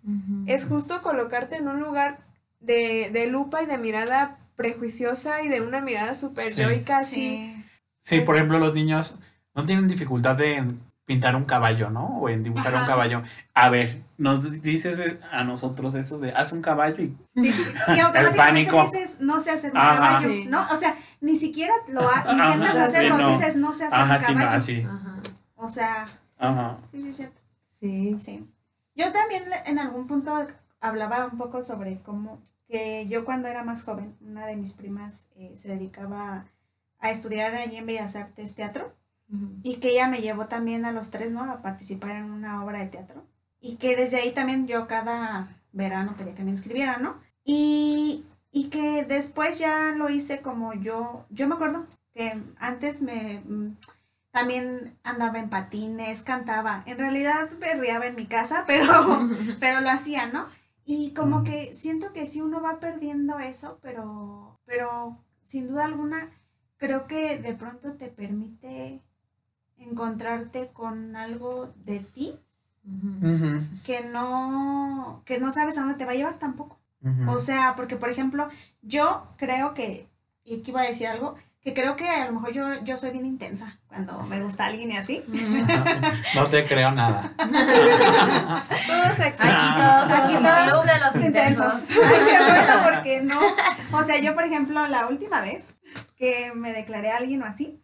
[0.46, 2.18] es justo colocarte en un lugar
[2.60, 6.60] de, de lupa y de mirada prejuiciosa y de una mirada súper Sí.
[6.60, 7.16] yoica así.
[7.16, 7.64] Sí.
[8.00, 9.14] Sí, por ejemplo, los niños
[9.54, 10.64] no tienen dificultad de
[11.06, 12.06] pintar un caballo, ¿no?
[12.18, 12.86] O en dibujar un Ajá.
[12.86, 13.22] caballo.
[13.54, 17.48] A ver, nos dices a nosotros eso de haz un caballo y Y
[18.00, 18.82] automáticamente pánico.
[18.84, 19.94] dices, no sé hacer un Ajá.
[19.96, 20.44] caballo, Sí.
[20.46, 20.62] ¿no?
[20.72, 23.28] O sea, ni siquiera lo ha- Ajá, intentas sí, hacerlo, no.
[23.38, 24.56] dices, no sé hacer ajá, un sí, no, caballo.
[24.58, 24.82] así.
[24.88, 25.14] Ajá.
[25.56, 26.04] O sea,
[26.40, 26.78] Ajá.
[26.90, 27.40] sí, sí, cierto.
[27.66, 28.18] Sí.
[28.18, 28.48] Sí.
[28.94, 30.46] Yo también en algún punto
[30.80, 35.28] hablaba un poco sobre cómo que yo cuando era más joven, una de mis primas
[35.36, 36.46] eh, se dedicaba
[36.98, 38.92] a estudiar allí en Bellas Artes teatro
[39.62, 41.44] y que ella me llevó también a los tres, ¿no?
[41.44, 43.22] A participar en una obra de teatro.
[43.60, 47.14] Y que desde ahí también yo cada verano pedía que me inscribiera, ¿no?
[47.44, 53.40] Y, y que después ya lo hice como yo, yo me acuerdo que antes me
[53.46, 53.76] mm,
[54.30, 56.82] también andaba en patines, cantaba.
[56.86, 58.86] En realidad berreaba en mi casa, pero,
[59.60, 60.46] pero lo hacía, ¿no?
[60.84, 66.30] Y como que siento que sí uno va perdiendo eso, pero, pero sin duda alguna
[66.78, 69.00] creo que de pronto te permite
[69.78, 72.38] encontrarte con algo de ti
[73.84, 76.78] que no, que no sabes a dónde te va a llevar tampoco.
[77.28, 78.48] O sea, porque por ejemplo,
[78.82, 80.06] yo creo que,
[80.44, 83.10] y aquí iba a decir algo, que creo que a lo mejor yo, yo soy
[83.10, 85.22] bien intensa cuando me gusta alguien y así.
[86.34, 87.34] No te creo nada.
[87.38, 89.36] Todos aquí.
[89.42, 91.90] Aquí todos Aquí somos un todos club de los intensos.
[91.90, 91.90] intensos.
[92.04, 93.40] Ay, qué bueno, porque no.
[93.98, 95.78] O sea, yo, por ejemplo, la última vez
[96.16, 97.82] que me declaré a alguien o así,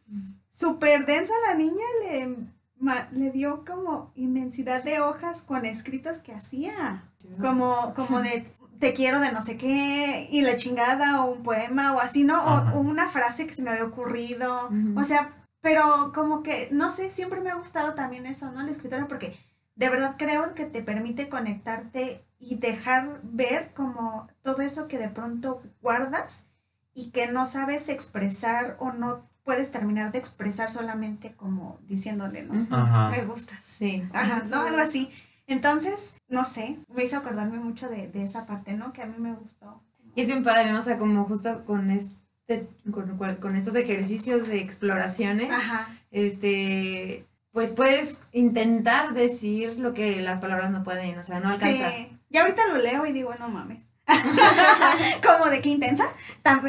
[0.51, 2.37] súper densa la niña le,
[2.79, 7.03] ma- le dio como inmensidad de hojas con escritos que hacía.
[7.41, 11.95] Como, como de te quiero de no sé qué, y la chingada, o un poema,
[11.95, 12.43] o así, ¿no?
[12.45, 14.71] O, o una frase que se me había ocurrido.
[14.97, 18.63] O sea, pero como que, no sé, siempre me ha gustado también eso, ¿no?
[18.63, 19.37] La escritura, porque
[19.75, 25.09] de verdad creo que te permite conectarte y dejar ver como todo eso que de
[25.09, 26.47] pronto guardas
[26.95, 32.67] y que no sabes expresar o no puedes terminar de expresar solamente como diciéndole, ¿no?
[32.77, 33.11] Ajá.
[33.11, 33.65] Me gustas.
[33.65, 34.07] Sí.
[34.13, 34.63] Ajá, ¿no?
[34.63, 35.11] Algo así.
[35.47, 38.93] Entonces, no sé, me hizo acordarme mucho de, de esa parte, ¿no?
[38.93, 39.83] Que a mí me gustó.
[40.15, 40.79] Y es bien padre, ¿no?
[40.79, 45.89] O sea, como justo con este, con, con estos ejercicios de exploraciones, Ajá.
[46.11, 51.91] este, pues puedes intentar decir lo que las palabras no pueden, o sea, no alcanza.
[51.91, 52.19] Sí.
[52.31, 53.85] Y ahorita lo leo y digo, no mames.
[55.27, 56.05] como de qué intensa.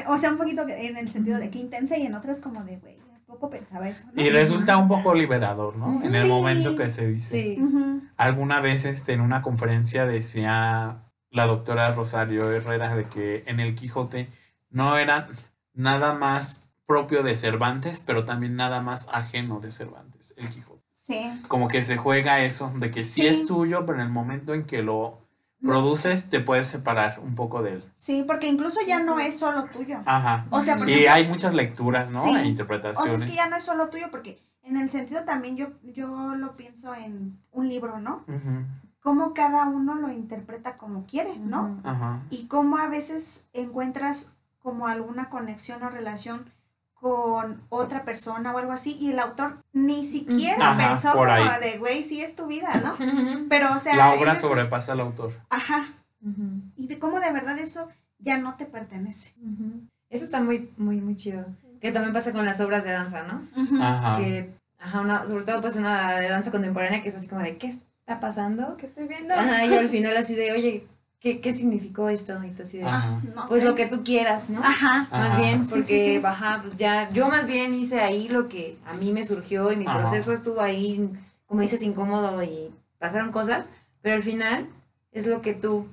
[0.08, 2.78] O sea, un poquito en el sentido de qué intensa y en otras como de,
[2.78, 4.08] güey, ¿a poco pensaba eso?
[4.14, 4.22] ¿no?
[4.22, 6.02] Y resulta un poco liberador, ¿no?
[6.04, 6.30] En el Sí.
[6.30, 7.30] momento que se dice.
[7.58, 7.60] Sí.
[8.16, 10.98] Alguna vez este, en una conferencia decía
[11.30, 14.30] la doctora Rosario Herrera de que en el Quijote
[14.70, 15.28] no era
[15.74, 20.82] nada más propio de Cervantes, pero también nada más ajeno de Cervantes, el Quijote.
[20.94, 21.42] Sí.
[21.48, 23.28] Como que se juega eso, de que sí, Sí.
[23.28, 25.27] es tuyo, pero en el momento en que lo.
[25.62, 27.92] Produces te puedes separar un poco de él.
[27.94, 30.00] Sí, porque incluso ya no es solo tuyo.
[30.06, 30.46] Ajá.
[30.50, 32.22] O sea, por Y hay muchas lecturas, ¿no?
[32.22, 32.30] Sí.
[32.30, 33.22] E o sea, interpretaciones.
[33.24, 36.56] es que ya no es solo tuyo porque en el sentido también yo, yo lo
[36.56, 38.24] pienso en un libro, ¿no?
[38.28, 38.66] Ujú.
[39.02, 41.80] Cómo cada uno lo interpreta como quiere, ¿no?
[41.84, 42.22] Ajá.
[42.30, 46.52] y cómo a veces encuentras como alguna conexión o relación
[47.00, 51.46] con otra persona o algo así y el autor ni siquiera Ajá, pensó como ahí.
[51.62, 52.96] de güey sí es tu vida no
[53.50, 55.34] pero o sea la obra sobrepasa al autor.
[55.50, 55.94] ajá
[56.76, 57.88] y de cómo de verdad eso
[58.20, 59.34] ya no te pertenece.
[60.10, 61.46] Eso está muy, muy, muy chido.
[61.80, 63.48] Que también pasa con las obras de danza, ¿no?
[63.82, 64.18] Ajá.
[64.18, 67.58] Que, ajá, una, sobre todo pues una de danza contemporánea que es así como de,
[67.58, 68.78] ¿qué está pasando?
[68.78, 69.34] ¿Qué estoy viendo?
[69.34, 70.88] Ajá, y al final así de, oye,
[71.20, 72.42] ¿qué, qué significó esto?
[72.44, 73.22] Y tú así de, Ajá.
[73.36, 73.68] no pues sé.
[73.68, 74.60] lo que tú quieras, ¿no?
[74.62, 75.38] ajá Más Ajá.
[75.42, 76.22] bien, porque, sí, sí.
[76.24, 79.76] ajá, pues ya, yo más bien hice ahí lo que a mí me surgió y
[79.78, 80.00] mi Ajá.
[80.00, 81.10] proceso estuvo ahí,
[81.48, 83.66] como dices, incómodo y pasaron cosas,
[84.02, 84.68] pero al final
[85.12, 85.88] es lo que tú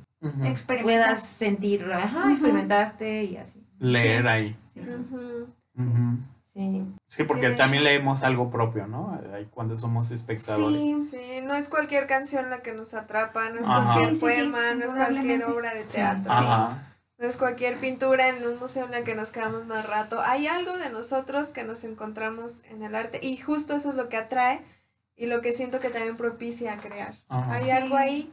[0.82, 3.62] puedas sentir, ajá, experimentaste y así.
[3.78, 4.56] Leer ahí.
[4.76, 5.48] Ujú.
[5.76, 6.18] Ujú.
[6.54, 6.86] Sí.
[7.06, 7.56] Sí, porque Sí.
[7.56, 9.20] también leemos algo propio, ¿no?
[9.34, 10.80] Ahí cuando somos espectadores.
[10.80, 13.82] sí Sí, no es cualquier canción la que nos atrapa, no es Ajá.
[13.82, 16.94] cualquier Sí, sí, sí, poema, no es cualquier obra de teatro, Ajá.
[17.18, 20.20] no es cualquier pintura en un museo en la que nos quedamos más rato.
[20.20, 24.08] Hay algo de nosotros que nos encontramos en el arte y justo eso es lo
[24.08, 24.62] que atrae
[25.16, 27.14] y lo que siento que también propicia a crear.
[27.28, 27.52] Ajá.
[27.54, 27.70] Hay Sí.
[27.72, 28.32] algo ahí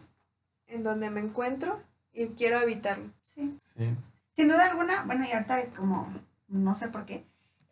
[0.67, 1.79] en donde me encuentro
[2.13, 3.09] y quiero evitarlo.
[3.23, 3.95] sí Sí.
[4.29, 6.07] sin duda alguna bueno y ahorita como
[6.49, 7.23] no sé por qué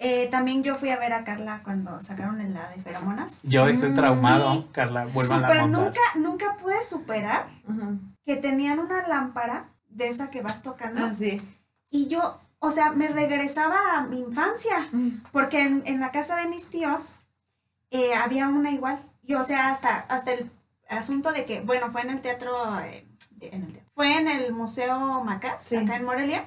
[0.01, 3.67] eh, también yo fui a ver a Carla cuando sacaron en la de feromonas Yo
[3.67, 5.05] estoy Mm, traumado, y Carla.
[5.05, 5.83] Vuelvan a Super, montar.
[5.85, 7.47] nunca nunca pude superar
[8.25, 11.41] que tenían una lámpara de esa que vas tocando Ah, sí.
[11.89, 14.87] y yo, o sea, me regresaba a mi infancia,
[15.31, 17.17] porque en, en la casa de mis tíos
[17.91, 18.99] eh, había una igual.
[19.23, 20.49] Y o sea, hasta, hasta el
[20.87, 24.27] asunto de que, bueno, fue en el teatro, eh, de- en el teatro, fue en
[24.27, 25.75] el Museo Macas, Sí.
[25.75, 26.45] acá en Morelia,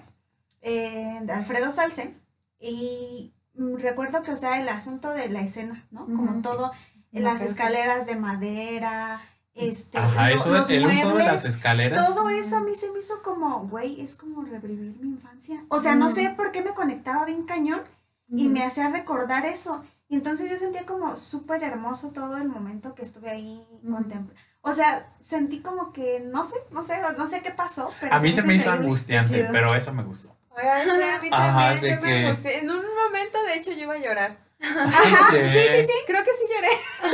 [0.63, 2.15] eh, de Alfredo Salce,
[2.61, 6.05] y mm, recuerdo que, o sea, el asunto de la escena, ¿no?
[6.07, 6.73] Como todo,
[7.13, 9.21] las escaleras de madera,
[9.55, 12.07] este, Ajá, eso los el uso de las escaleras.
[12.15, 15.63] todo eso a mí se me hizo como, güey, es como revivir mi infancia.
[15.69, 16.11] O sea, no Mm.
[16.11, 17.83] sé por qué me conectaba bien cañón
[18.29, 19.85] y me hacía recordar eso.
[20.09, 24.35] Y entonces yo sentía como súper hermoso todo el momento que estuve ahí contemplando.
[24.63, 28.21] O sea, sentí como que, no sé, no sé, no sé qué pasó, pero A
[28.21, 29.49] mí se me hizo angustiante, chido.
[29.53, 30.35] pero eso me gustó.
[30.57, 32.59] Oigan, sí, a mí Ajá, también, de yo me que- angustié.
[32.59, 34.37] En un momento, de hecho, yo iba a llorar.
[34.61, 35.93] Ajá, sí, sí, sí.
[36.07, 37.13] Creo que sí lloré.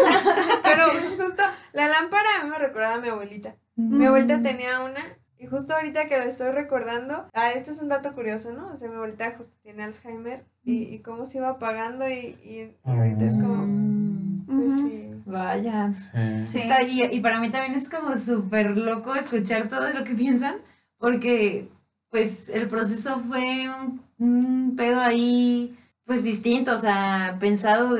[0.62, 0.84] Pero
[1.16, 3.54] justo, la lámpara a mí me recordaba a mi abuelita.
[3.76, 4.08] Mi Mm.
[4.08, 5.00] abuelita tenía una
[5.38, 8.72] y justo ahorita que lo estoy recordando, ah, esto es un dato curioso, ¿no?
[8.72, 12.76] O sea, mi abuelita justo tiene Alzheimer y, y cómo se iba apagando y, y,
[12.84, 14.46] y ahorita es como, Mm.
[14.46, 15.04] pues sí.
[15.26, 15.92] Vaya.
[15.92, 16.08] Sí.
[16.46, 16.58] Sí.
[16.62, 20.56] Está ahí, y para mí también es como súper loco escuchar todo lo que piensan,
[20.98, 21.68] porque
[22.10, 27.98] pues el proceso fue un, un pedo ahí pues distinto, o sea, pensado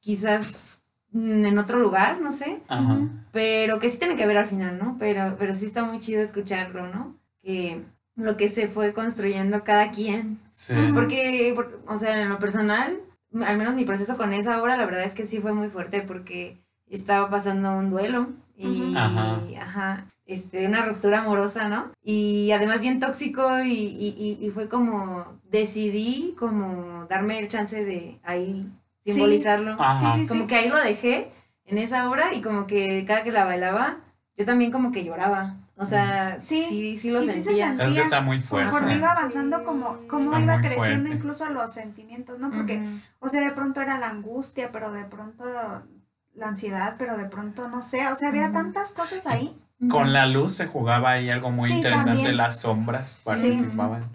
[0.00, 0.78] quizás
[1.14, 2.98] en otro lugar, no sé, Ajá.
[3.32, 4.96] Pero que sí tiene que ver al final, ¿no?
[4.98, 7.14] Pero, pero sí está muy chido escucharlo, ¿no?
[7.42, 7.82] Que
[8.14, 10.38] lo que se fue construyendo cada quien.
[10.50, 10.74] Sí.
[10.94, 12.98] Porque, por- o sea, en lo personal,
[13.44, 16.00] al menos mi proceso con esa obra, la verdad es que sí fue muy fuerte
[16.02, 16.56] porque
[16.88, 18.94] estaba pasando un duelo y,
[19.58, 21.90] ajá, este, una ruptura amorosa, ¿no?
[22.02, 23.72] Y además bien tóxico y,
[24.40, 28.68] y, fue como, decidí como darme el chance de ahí
[29.04, 29.12] Sí.
[29.12, 29.76] simbolizarlo.
[29.80, 30.12] Ajá.
[30.12, 30.46] Sí, sí, Como sí.
[30.48, 31.30] que ahí lo dejé
[31.64, 33.98] en esa obra y como que cada que la bailaba,
[34.36, 35.54] yo también como que lloraba.
[35.76, 36.64] O sea, Sí.
[36.68, 37.66] sí, sí, lo sí se sentía.
[37.68, 37.86] sentía.
[37.86, 38.68] Es que está muy fuerte.
[38.70, 39.14] Conforme iba Sí.
[39.18, 41.10] avanzando, como, como iba creciendo fuerte.
[41.10, 42.50] incluso los sentimientos, ¿no?
[42.50, 42.82] Porque,
[43.20, 45.44] o sea, de pronto era la angustia, pero de pronto
[46.34, 49.56] la ansiedad, pero de pronto no sé, o sea, había tantas cosas ahí.
[49.90, 52.36] Con la luz se jugaba ahí algo muy Sí, interesante, también.
[52.36, 54.08] las sombras participaban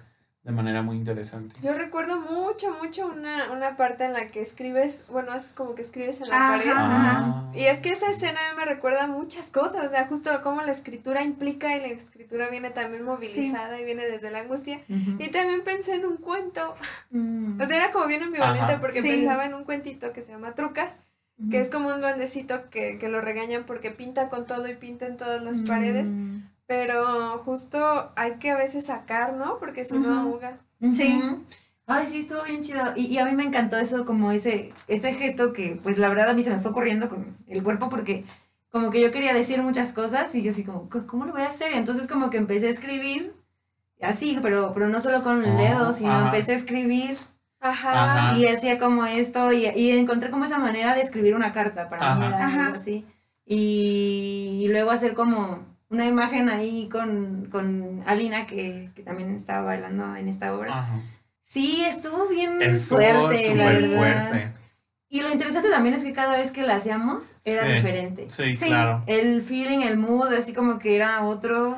[0.44, 1.54] de manera muy interesante.
[1.62, 5.84] Yo recuerdo mucho, mucho una, una parte en la que escribes, bueno, es como que
[5.84, 6.58] escribes en la Ajá.
[6.58, 6.72] pared.
[6.76, 7.52] Ah.
[7.54, 11.22] Y es que esa escena me recuerda muchas cosas, o sea, justo cómo la escritura
[11.24, 14.80] implica y la escritura viene también movilizada y viene desde la angustia.
[14.90, 16.76] Y también pensé en un cuento,
[17.12, 17.62] Mm.
[17.62, 18.82] o sea, era como bien ambivalente Ajá.
[18.82, 19.10] porque Sí.
[19.10, 21.02] pensaba en un cuentito que se llama Trucas,
[21.50, 25.08] que es como un duendecito que, que lo regañan porque pinta con todo y pinta
[25.08, 26.42] en todas las paredes, Mm.
[26.68, 29.58] pero justo hay que a veces sacar, ¿no?
[29.60, 30.58] Porque si no ahoga.
[30.92, 31.20] Sí.
[31.88, 32.84] Ay, sí, estuvo bien chido.
[32.96, 36.30] Y, y a mí me encantó eso, como ese, ese gesto que, pues la verdad
[36.30, 38.24] a mí se me fue corriendo con el cuerpo porque
[38.70, 41.42] como que yo quería decir muchas cosas y yo así como, "¿Cómo- ¿cómo lo voy
[41.42, 41.72] a hacer?
[41.74, 43.34] Y entonces como que empecé a escribir
[44.02, 46.26] así, pero, pero no solo con el Oh, dedo, sino ajá.
[46.26, 47.18] empecé a escribir
[47.62, 48.28] Ajá.
[48.30, 48.38] Ajá.
[48.38, 52.16] y hacía como esto y, y encontré como esa manera de escribir una carta, para
[52.16, 52.36] mí Ajá.
[52.36, 52.66] era Ajá.
[52.68, 53.06] algo así.
[53.46, 60.16] Y, luego hacer como una imagen ahí con, con Alina, que, que también estaba bailando
[60.16, 60.80] en esta obra.
[60.80, 61.00] Ajá.
[61.44, 63.98] Sí, estuvo bien Estuvo fuerte, la súper verdad.
[64.30, 64.54] fuerte.
[65.10, 67.74] Y lo interesante también es que cada vez que la hacíamos era Sí.
[67.74, 68.30] diferente.
[68.30, 68.68] Sí, Sí.
[68.68, 69.04] claro.
[69.08, 71.78] El feeling, el mood, así como que era otro.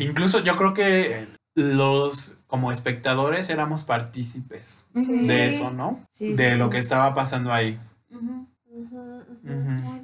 [0.00, 5.26] Incluso yo creo que los como espectadores éramos partícipes Sí.
[5.26, 6.06] de eso, ¿no?
[6.10, 6.72] Sí, de sí, lo sí.
[6.72, 7.80] que estaba pasando ahí.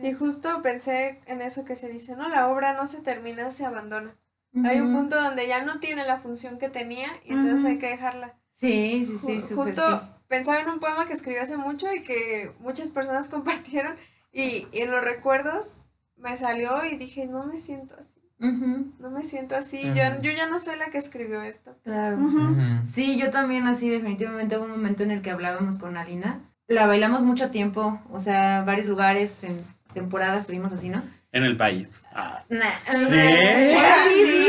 [0.03, 2.27] Y justo pensé en eso que se dice, ¿no?
[2.31, 4.17] La obra no se termina, se abandona.
[4.65, 7.91] Hay un punto donde ya no tiene la función que tenía y entonces hay que
[7.91, 8.35] dejarla.
[8.55, 10.07] Sí, sí, sí, Ju- Justo sí.
[10.27, 13.95] pensaba en un poema que escribí hace mucho y que muchas personas compartieron
[14.33, 15.81] y, y en los recuerdos
[16.17, 20.31] me salió y dije, no me siento así, Ujú, no me siento así, yo, yo
[20.31, 21.77] ya no soy la que escribió esto.
[21.83, 22.17] claro.
[22.19, 22.55] Ujú.
[22.85, 26.41] Sí, yo también así definitivamente hubo un momento en el que hablábamos con Alina.
[26.69, 29.59] La bailamos mucho tiempo, o sea, varios lugares, en
[29.95, 31.03] temporadas estuvimos así, ¿no?
[31.33, 32.05] En el país.
[32.15, 32.45] Ah.
[32.49, 33.05] Nah, ¿Sí?
[33.05, 33.17] Sí,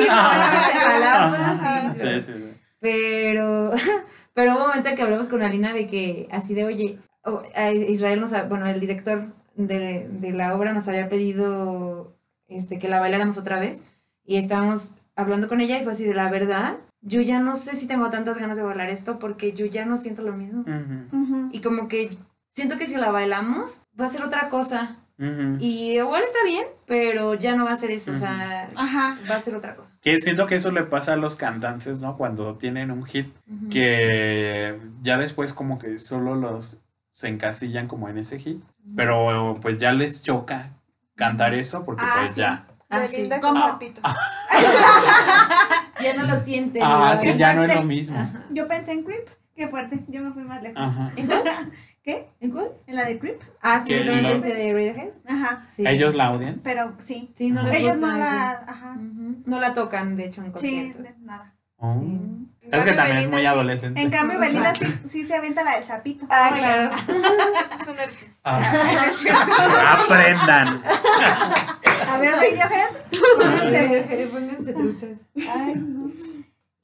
[0.01, 1.91] sí, Ah.
[1.93, 2.53] sí, sí, Sí, sí, sí.
[2.79, 3.71] Pero,
[4.33, 7.41] pero hubo un momento en que hablamos con Alina de que así de, oye, o-
[7.55, 12.15] a Israel nos, ha- bueno, el director de, de la obra nos había pedido
[12.49, 13.83] este, que la bailáramos otra vez
[14.25, 17.75] y estábamos hablando con ella y fue así de la verdad, yo ya no sé
[17.75, 20.65] si tengo tantas ganas de bailar esto porque yo ya no siento lo mismo.
[21.51, 22.17] Y como que
[22.51, 24.97] siento que si la bailamos va a ser otra cosa.
[25.17, 25.57] Ujú.
[25.59, 29.19] Y igual está bien, pero ya no va a ser eso, o sea, Ajá.
[29.29, 29.93] va a ser otra cosa.
[29.99, 32.15] Que siento que eso le pasa a los cantantes, ¿no?
[32.15, 33.27] Cuando tienen un hit,
[33.69, 36.79] que ya después como que solo los
[37.11, 38.63] se encasillan como en ese hit,
[38.95, 40.71] pero pues ya les choca
[41.19, 42.41] cantar eso porque Ah, pues sí.
[42.41, 42.65] ya.
[42.89, 43.41] Ah, Belinda sí.
[43.41, 43.67] con ¿Cómo?
[43.67, 44.01] sapito.
[46.01, 46.81] Ya no lo sienten.
[46.83, 48.17] Ah, sí, ya no es lo mismo.
[48.17, 48.45] Ajá.
[48.51, 49.27] Yo pensé en Creep.
[49.55, 50.05] Qué fuerte.
[50.07, 50.79] Yo me fui más lejos.
[50.81, 51.11] Ajá.
[51.17, 51.43] ¿En cuál?
[52.03, 52.29] ¿Qué?
[52.39, 52.71] ¿En cuál?
[52.87, 53.41] ¿En la de Creep?
[53.61, 55.09] Ah, sí, Que también lo- pensé de Radiohead.
[55.27, 55.65] Ajá.
[55.67, 55.83] Sí.
[55.85, 56.61] Ellos la odian.
[56.63, 57.29] Pero sí.
[57.33, 58.51] Sí, no les Ellos gusta no la.
[58.65, 58.91] Ajá.
[58.93, 59.43] Ujú.
[59.45, 61.03] No la tocan, de hecho, en Sí, conciertos.
[61.03, 61.53] de- nada.
[61.79, 61.93] Oh.
[61.95, 62.65] Sí.
[62.71, 64.01] En Es que cambio, también es muy sí- adolescente.
[64.01, 66.25] En cambio, Belinda sí, sí se avienta la del sapito.
[66.29, 66.91] Ah, claro.
[67.81, 68.39] Es un artista.
[68.43, 69.95] Ah.
[70.03, 70.81] Aprendan.
[72.09, 72.33] A ver,
[73.37, 74.27] pónganse.
[74.31, 75.17] Pónganse truchas.
[75.35, 76.11] Ay, no.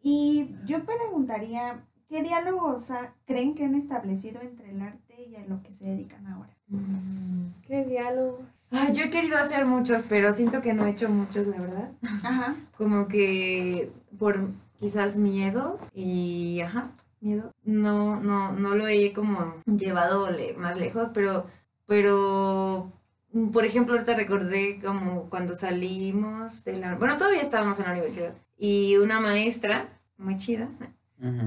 [0.02, 1.80] Y yo preguntaría,
[2.10, 5.86] ¿qué diálogos ah, creen que han establecido entre el arte y a lo que se
[5.86, 6.50] dedican ahora?
[7.68, 8.40] Qué diálogos.
[8.72, 11.92] Ay, yo he querido hacer muchos, pero siento que no he hecho muchos, la verdad.
[12.24, 12.56] Ajá.
[12.78, 17.52] Como que por quizás miedo y, ajá, miedo.
[17.64, 21.48] No, no, no lo he como llevado le- más lejos, pero,
[21.88, 22.92] pero,
[23.34, 27.92] mm, por ejemplo, ahorita recordé como cuando salimos de la, bueno, todavía estábamos en la
[27.92, 30.70] universidad y una maestra muy chida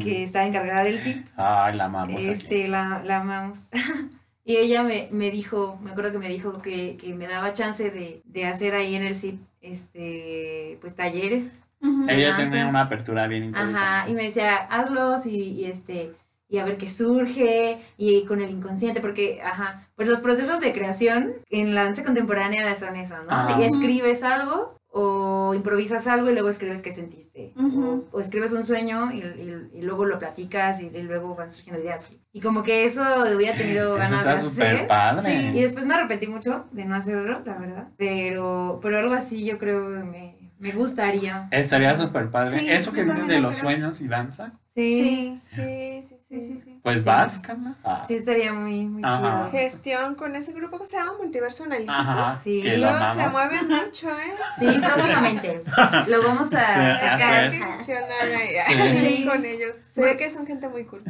[0.01, 2.31] que estaba encargada del CIP Ay, la amamos aquí.
[2.33, 3.67] este, la, la amamos.
[4.45, 7.91] y ella me, me dijo, me acuerdo que me dijo que, que me daba chance
[7.91, 11.53] de, de hacer ahí en el CIP, este, pues talleres.
[11.81, 12.07] Ujú.
[12.09, 12.51] Ella danza.
[12.51, 13.79] tiene una apertura bien interesante.
[13.79, 16.13] Ajá, y me decía, hazlos y, y este,
[16.49, 20.73] y a ver qué surge, y con el inconsciente, porque, ajá, pues los procesos de
[20.73, 23.31] creación en la danza contemporánea son eso, ¿no?
[23.31, 23.57] Ajá.
[23.57, 27.53] Si escribes algo, o improvisas algo y luego escribes qué sentiste.
[27.57, 28.07] Ujú.
[28.11, 31.53] o, o escribes un sueño y, y- y luego lo platicas y, y luego van
[31.53, 32.09] surgiendo ideas.
[32.33, 33.03] Y como que eso
[33.37, 34.87] hubiera tenido Eso ganas de está súper hacer.
[34.87, 35.53] padre.
[35.55, 37.89] Y después me arrepentí mucho de no hacerlo, la verdad.
[37.99, 41.49] Pero, pero algo así yo creo que me, me gustaría.
[41.51, 42.59] Estaría súper padre.
[42.61, 43.71] Sí, Eso que también de lo los creo.
[43.71, 46.81] sueños y danza, Sí, Sí, Sí, sí, sí, sí.
[46.85, 47.05] pues Sí.
[47.05, 47.75] vas, Carla.
[47.83, 48.01] Ah.
[48.07, 49.19] sí estaría muy, muy Ajá.
[49.19, 49.51] chido.
[49.51, 51.93] Gestión con ese grupo que se llama Multiverso Analítico.
[51.95, 52.63] Ajá, Sí.
[52.63, 54.33] que lo se mueven mucho, ¿eh?
[54.57, 55.65] Sí, próximamente.
[56.07, 57.51] Lo vamos a sacar.
[57.51, 59.07] Gestionar ahí, Sí.
[59.17, 59.77] sí, con ellos.
[59.91, 61.03] Se ve que son gente muy cool.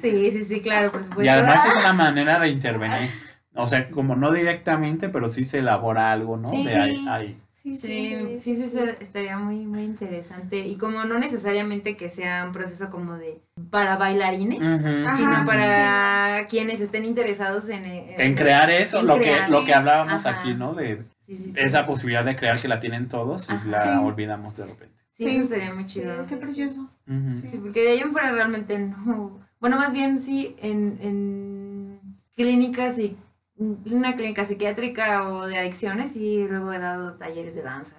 [0.00, 1.24] Sí, sí, sí, claro, por supuesto.
[1.24, 3.10] Y además es una manera de intervenir.
[3.58, 6.48] O sea, como no directamente, pero sí se elabora algo, ¿no?
[6.50, 6.78] Sí, de sí.
[6.78, 7.40] ahí, ahí.
[7.74, 10.66] Sí, sí, sí, sí, estaría muy, muy interesante.
[10.66, 13.40] Y como no necesariamente que sea un proceso como de
[13.70, 19.46] para bailarines, sino para quienes estén interesados en, en- En crear eso, en lo crear.
[19.46, 20.38] que, lo que hablábamos Ajá.
[20.38, 20.74] aquí, ¿no?
[20.74, 21.60] De Sí, sí, sí.
[21.60, 23.68] esa posibilidad de crear que la tienen todos y Ajá.
[23.68, 23.88] la Sí.
[24.00, 24.94] olvidamos de repente.
[25.12, 25.36] Sí, Sí.
[25.38, 26.24] eso sería muy Sí, chido.
[26.28, 26.88] Qué precioso.
[27.32, 29.40] Sí, porque de ahí en fuera realmente no.
[29.58, 32.00] Bueno, más bien sí, en, en
[32.36, 33.16] clínicas y
[33.58, 37.96] una clínica psiquiátrica o de adicciones y luego he dado talleres de danza.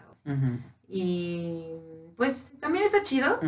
[0.87, 1.73] Y
[2.15, 3.39] pues también está chido,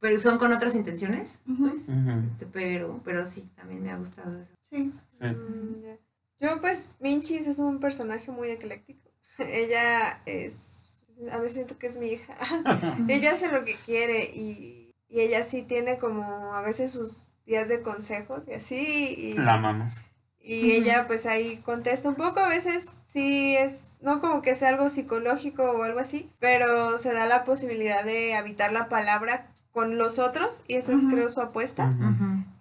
[0.00, 1.88] pero son con otras intenciones, pues.
[1.88, 2.50] Ujú.
[2.52, 4.54] Pero, pero sí, también me ha gustado eso.
[4.62, 4.92] Sí.
[5.10, 5.24] Sí.
[5.24, 5.96] Mm.
[6.40, 9.10] Yo, pues, Minchis es un personaje muy ecléctico.
[9.38, 11.02] Ella es.
[11.32, 12.36] A veces siento que es mi hija.
[13.08, 17.70] ella hace lo que quiere y, y ella sí tiene como a veces sus días
[17.70, 19.14] de consejos y así.
[19.16, 20.04] Y, La amamos.
[20.46, 22.40] Y ella, pues, ahí contesta un poco.
[22.40, 23.96] A veces sí es.
[24.00, 28.34] No como que sea algo psicológico o algo así, pero se da la posibilidad de
[28.34, 31.90] habitar la palabra con los otros y esa es, creo, su apuesta.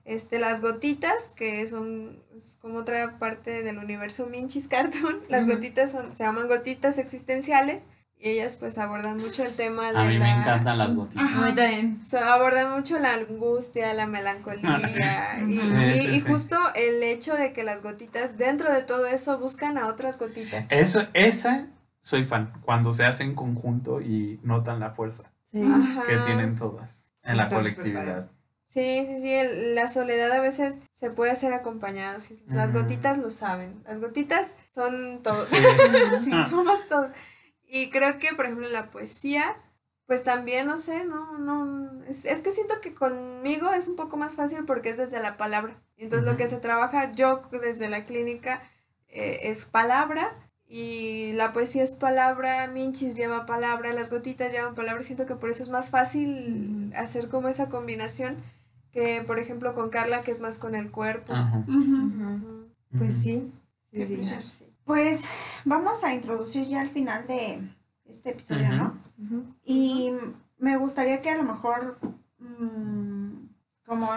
[0.04, 5.22] Este, las gotitas, que son es como otra parte del universo Minchis Cartoon.
[5.30, 9.98] Las gotitas son, se llaman gotitas existenciales y ellas pues abordan mucho el tema de
[10.00, 10.20] A mí la...
[10.26, 11.24] me encantan las gotitas.
[11.26, 11.44] Ajá.
[11.44, 12.06] A mí también.
[12.06, 16.22] so- abordan mucho la angustia, la melancolía y, Sí, y- sí, y sí.
[16.22, 20.72] justo el hecho de que las gotitas dentro de todo eso buscan a otras gotitas.
[20.72, 21.68] Eso, esa
[22.00, 22.54] soy fan.
[22.64, 25.62] Cuando se hacen en conjunto y notan la fuerza Sí.
[25.64, 26.04] Ajá.
[26.08, 28.30] que tienen todas Sí, en la colectividad.
[28.68, 32.20] Sí, sí, sí, el- la soledad a veces se puede hacer acompañado.
[32.20, 33.82] sí, Las gotitas lo saben.
[33.88, 35.46] Las gotitas son todos.
[35.46, 35.58] Sí.
[36.24, 36.48] Sí, Ah.
[36.50, 37.10] somos todos.
[37.68, 39.58] Y creo que, por ejemplo, en la poesía,
[40.06, 44.18] pues también, no sé, no, no, es, es que siento que conmigo es un poco
[44.18, 45.76] más fácil porque es desde la palabra.
[45.98, 48.62] Entonces lo que se trabaja yo desde la clínica
[49.08, 50.34] eh, es palabra
[50.68, 55.50] y la poesía es palabra, Minchis lleva palabra, las gotitas llevan palabra siento que por
[55.50, 58.36] eso es más fácil hacer como esa combinación
[58.92, 61.34] que, por ejemplo, con Carla, que es más con el cuerpo.
[62.98, 63.52] Pues sí.
[63.92, 64.65] Sí, sí.
[64.86, 65.26] Pues
[65.66, 67.60] vamos a introducir ya al final de
[68.06, 68.70] este episodio.
[68.72, 68.98] ¿no?
[69.66, 70.12] Y
[70.60, 71.98] me gustaría que a lo mejor
[72.40, 73.48] mm,
[73.86, 74.10] como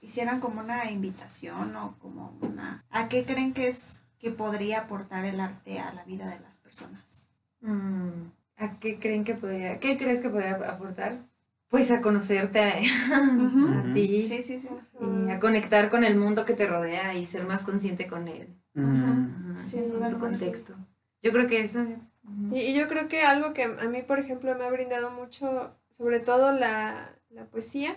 [0.00, 2.84] hicieran como una invitación o como una...
[2.90, 6.58] ¿A qué creen que es que podría aportar el arte a la vida de las
[6.58, 7.28] personas?
[7.60, 11.20] Mm, ¿A qué creen que podría, qué crees que podría aportar?
[11.68, 14.68] Pues a conocerte a, a ti Sí, sí, sí.
[15.00, 18.48] y a conectar con el mundo que te rodea y ser más consciente con él,
[19.56, 20.74] Algo tu contexto.
[21.22, 21.80] Yo creo que eso.
[21.80, 22.54] ujú.
[22.56, 25.74] Y, y yo creo que algo que a mí, por ejemplo, me ha brindado mucho,
[25.90, 27.96] sobre todo la, la poesía,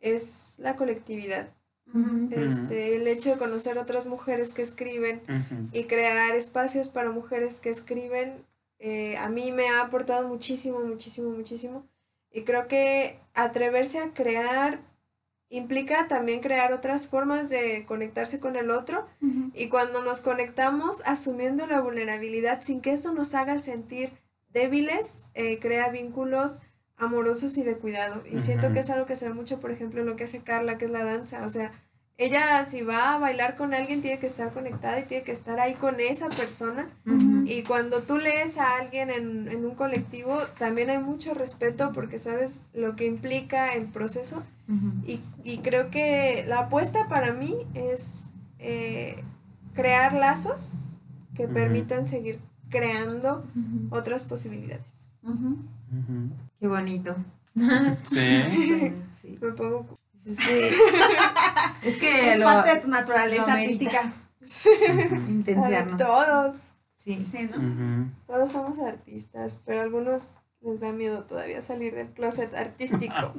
[0.00, 1.50] es la colectividad.
[1.92, 2.28] Ujú.
[2.30, 5.68] Este, el hecho de conocer otras mujeres que escriben Ujú.
[5.72, 8.44] y crear espacios para mujeres que escriben,
[8.78, 11.86] eh, a mí me ha aportado muchísimo, muchísimo, muchísimo.
[12.30, 14.80] Y creo que atreverse a crear
[15.50, 19.06] implica también crear otras formas de conectarse con el otro
[19.54, 24.12] y cuando nos conectamos asumiendo la vulnerabilidad sin que eso nos haga sentir
[24.52, 26.58] débiles, eh, crea vínculos
[26.96, 28.22] amorosos y de cuidado.
[28.30, 30.42] Y siento que es algo que se ve mucho, por ejemplo, en lo que hace
[30.42, 31.44] Carla, que es la danza.
[31.46, 31.72] O sea,
[32.18, 35.58] ella si va a bailar con alguien tiene que estar conectada y tiene que estar
[35.60, 36.88] ahí con esa persona.
[37.46, 42.18] Y cuando tú lees a alguien en, en un colectivo, también hay mucho respeto porque
[42.18, 44.42] sabes lo que implica el proceso.
[45.06, 48.26] Y, y creo que la apuesta para mí es
[48.58, 49.22] eh,
[49.74, 50.74] crear lazos
[51.34, 53.44] que permitan seguir creando
[53.90, 55.06] otras posibilidades.
[56.60, 57.14] Qué bonito.
[58.02, 58.44] Sí.
[59.20, 59.38] Sí.
[59.40, 59.86] Me pongo...
[60.28, 60.70] Es que,
[61.88, 64.12] es que Es lo, parte de tu naturaleza artística.
[64.40, 65.16] Ujú.
[65.30, 65.96] intensiarnos.
[65.96, 66.56] Todos,
[66.94, 67.26] Sí.
[67.30, 68.10] Sí, ¿no?
[68.26, 73.34] Todos somos artistas, pero a algunos les da miedo todavía salir del closet artístico.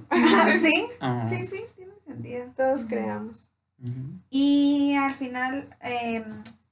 [0.62, 1.30] sí, Ajá.
[1.36, 2.46] sí, sí, tiene sentido.
[2.56, 3.50] Todos creamos.
[4.30, 6.24] Y al final, eh,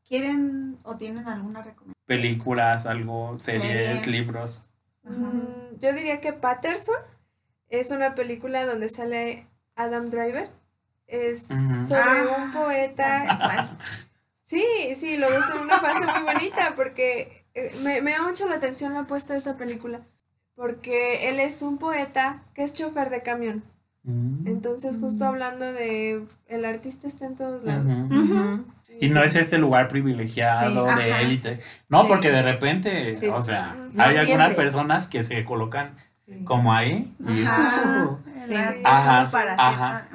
[0.07, 1.93] ¿quieren o tienen alguna recomendación?
[2.05, 4.19] Películas, algo, series, Serie.
[4.19, 4.65] libros.
[5.03, 6.95] Mm, yo diría que Patterson
[7.69, 9.45] es una película donde sale
[9.77, 10.49] Adam Driver.
[11.07, 13.69] Es sobre Ah, un poeta.
[14.43, 14.63] Sí,
[14.95, 18.55] sí, lo ves en una fase muy bonita porque eh, me, me llama mucho la
[18.55, 20.01] atención la puesta de esta película.
[20.55, 23.63] Porque él es un poeta que es chofer de camión.
[24.03, 24.47] Mm.
[24.47, 25.27] Entonces, justo Mm.
[25.27, 27.91] hablando de el artista está en todos lados.
[28.99, 30.95] Y no es este lugar privilegiado Sí.
[31.03, 31.21] de Ajá.
[31.21, 31.59] élite.
[31.89, 32.07] No, Sí.
[32.07, 33.27] porque de repente, Sí.
[33.27, 35.95] o sea, No hay algunas personas que se colocan
[36.27, 36.43] Sí.
[36.43, 37.15] como ahí.
[37.19, 38.05] Y, Ajá.
[38.11, 38.53] uh, Sí.
[38.83, 40.07] Ajá, para ajá.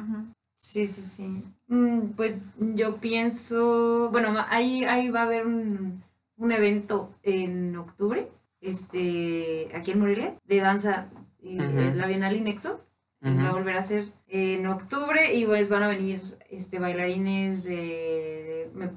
[0.56, 1.44] Sí, sí, sí.
[1.68, 6.02] Mm, pues yo pienso, bueno, ma- ahí, ahí va a haber un,
[6.36, 8.28] un evento en octubre,
[8.60, 11.08] este, aquí en Morelia, de danza,
[11.42, 11.56] Ujú.
[11.96, 12.80] la Bienal Inexo,
[13.24, 17.62] y va a volver a ser en octubre y pues van a venir este, bailarines
[17.64, 17.70] de...
[17.76, 18.90] de- me-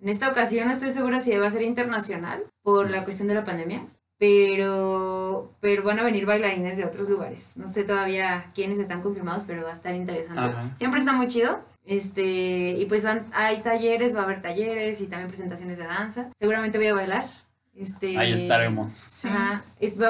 [0.00, 3.34] en esta ocasión no estoy segura si va a ser internacional por la cuestión de
[3.34, 3.84] la pandemia,
[4.18, 7.52] pero, pero van a venir bailarines de otros lugares.
[7.56, 10.40] No sé todavía quiénes están confirmados, pero va a estar interesante.
[10.40, 10.74] Ajá.
[10.78, 11.60] Siempre está muy chido.
[11.84, 16.30] Este, y pues han- hay talleres, va a haber talleres y también presentaciones de danza.
[16.38, 17.26] Seguramente voy a bailar.
[17.74, 18.92] Este, Ahí estaremos.
[18.96, 19.28] Sí.
[19.28, 19.62] Ajá.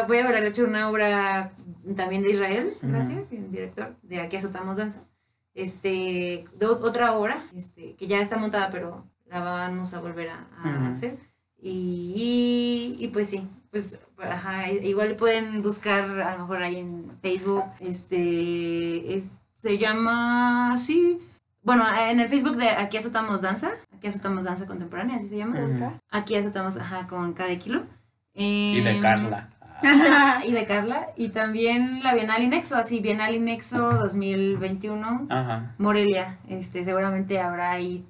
[0.08, 1.52] Voy a bailar, de hecho, una obra
[1.96, 5.00] también de Israel, gracias, el director, de Aquí Azotamos Danza.
[5.54, 10.30] Este, de ot- otra obra, este, que ya está montada, pero la vamos a volver
[10.30, 10.46] a,
[10.90, 11.16] hacer.
[11.60, 17.10] Y, y, pues sí, pues ajá, i- igual pueden buscar a lo mejor ahí en
[17.22, 21.18] Facebook, este, es- se llama así,
[21.62, 25.58] bueno, en el Facebook de Aquí Azotamos Danza, Aquí Azotamos Danza Contemporánea, así se llama.
[25.58, 26.00] Acá.
[26.10, 27.84] Aquí azotamos, ajá, con cada kilo.
[28.32, 29.50] Y de Em, Carla.
[30.46, 31.08] Y de Carla.
[31.16, 35.74] Y también la Bienal Inexo, así, Bienal Inexo 2021, Ajá.
[35.78, 36.38] Morelia.
[36.48, 38.06] Este, seguramente habrá ahí,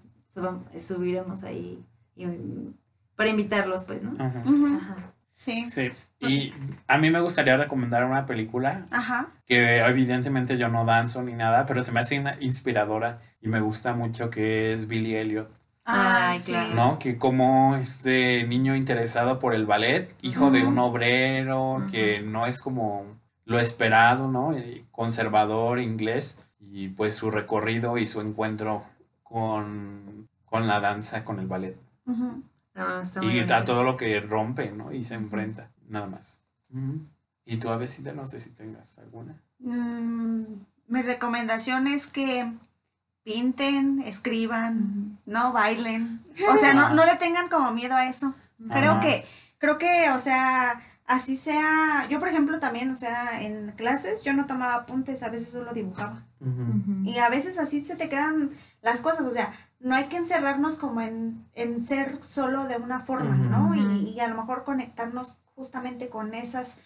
[0.77, 1.83] subiremos ahí
[2.17, 2.27] y,
[3.17, 4.13] para invitarlos, pues, ¿no?
[4.23, 4.43] Ajá.
[4.47, 4.97] Ajá.
[5.39, 5.65] Sí.
[5.67, 5.91] Sí.
[6.19, 6.53] Y
[6.89, 9.29] a mí me gustaría recomendar una película Ajá.
[9.47, 13.61] que evidentemente yo no danzo ni nada, pero se me hace una inspiradora y me
[13.61, 15.49] gusta mucho que es Billy Elliot,
[15.87, 16.51] Ah, sí.
[16.51, 16.75] claro.
[16.75, 16.99] ¿no?
[16.99, 22.61] Que como este niño interesado por el ballet, hijo de un obrero, que no es
[22.61, 23.05] como
[23.45, 24.59] lo esperado, ¿no?
[24.59, 28.85] Y conservador inglés y pues su recorrido y su encuentro
[29.23, 31.77] con, con la danza, con el ballet.
[32.07, 32.43] Ujú.
[32.79, 33.55] Está- está muy Y bonito.
[33.55, 34.93] a todo lo que rompe, ¿no?
[34.93, 36.41] Y se enfrenta, nada más.
[37.45, 39.41] Y tú, Avesita, no sé si tengas alguna.
[39.61, 40.43] Mm,
[40.89, 42.53] mi recomendación es que
[43.25, 46.21] pinten, escriban, no bailen.
[46.53, 48.35] O sea, no, no le tengan como miedo a eso.
[48.71, 49.01] Creo Ajá.
[49.01, 49.25] que,
[49.59, 52.07] creo que, o sea, así sea.
[52.09, 55.73] Yo, por ejemplo, también, o sea, en clases yo no tomaba apuntes, a veces solo
[55.73, 56.25] dibujaba.
[57.05, 58.51] Y a veces así se te quedan
[58.83, 63.01] las cosas, o sea, no hay que encerrarnos como en, en ser solo de una
[63.01, 63.75] forma, ¿no?
[63.75, 66.79] Y, y a lo mejor conectarnos justamente con esas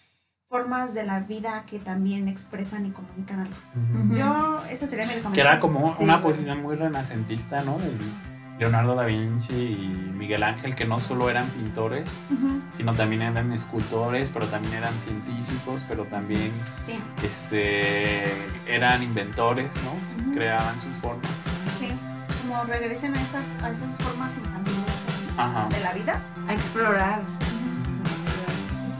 [0.47, 3.55] formas de la vida que también expresan y comunican algo.
[4.05, 4.15] Ujú.
[4.15, 5.47] Yo, esa sería mi Que recomendación.
[5.47, 6.21] era como Sí, una bueno.
[6.21, 7.79] posición muy renacentista, ¿no?
[7.79, 7.91] De
[8.59, 12.19] Leonardo da Vinci y Miguel Ángel, que no solo eran pintores,
[12.69, 18.23] sino también eran escultores, pero también eran científicos, pero también Sí, este,
[18.67, 20.33] eran inventores, ¿no?
[20.33, 21.31] Creaban sus formas.
[22.53, 24.79] Como regresen a, esa, a esas formas infantiles
[25.37, 25.67] Ajá.
[25.69, 26.21] de la vida.
[26.47, 27.21] A explorar.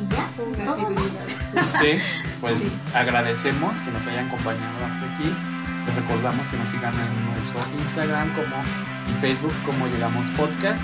[0.02, 0.76] Y ya, es todo.
[0.76, 1.50] Sensibilidades.
[1.80, 2.02] Sí,
[2.42, 2.72] pues Sí.
[2.96, 5.32] agradecemos que nos hayan acompañado hasta aquí.
[5.86, 8.56] Les recordamos que nos sigan en nuestro Instagram como
[9.08, 10.84] y Facebook como Llegamos Podcast,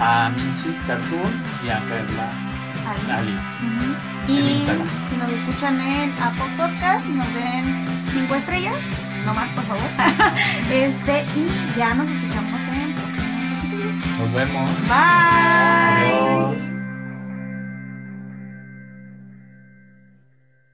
[0.00, 1.32] a Minchis Cartoon
[1.64, 3.16] y a Carla.
[3.16, 3.38] Ali.
[4.26, 4.88] Y En Instagram.
[5.08, 8.82] si nos escuchan en Apple Podcast, nos den cinco estrellas,
[9.26, 9.82] no más, por favor.
[10.72, 13.96] este, y ya nos escuchamos en próximos episodios.
[14.18, 14.70] Nos vemos.
[14.88, 16.12] Bye.
[16.14, 16.75] Adiós.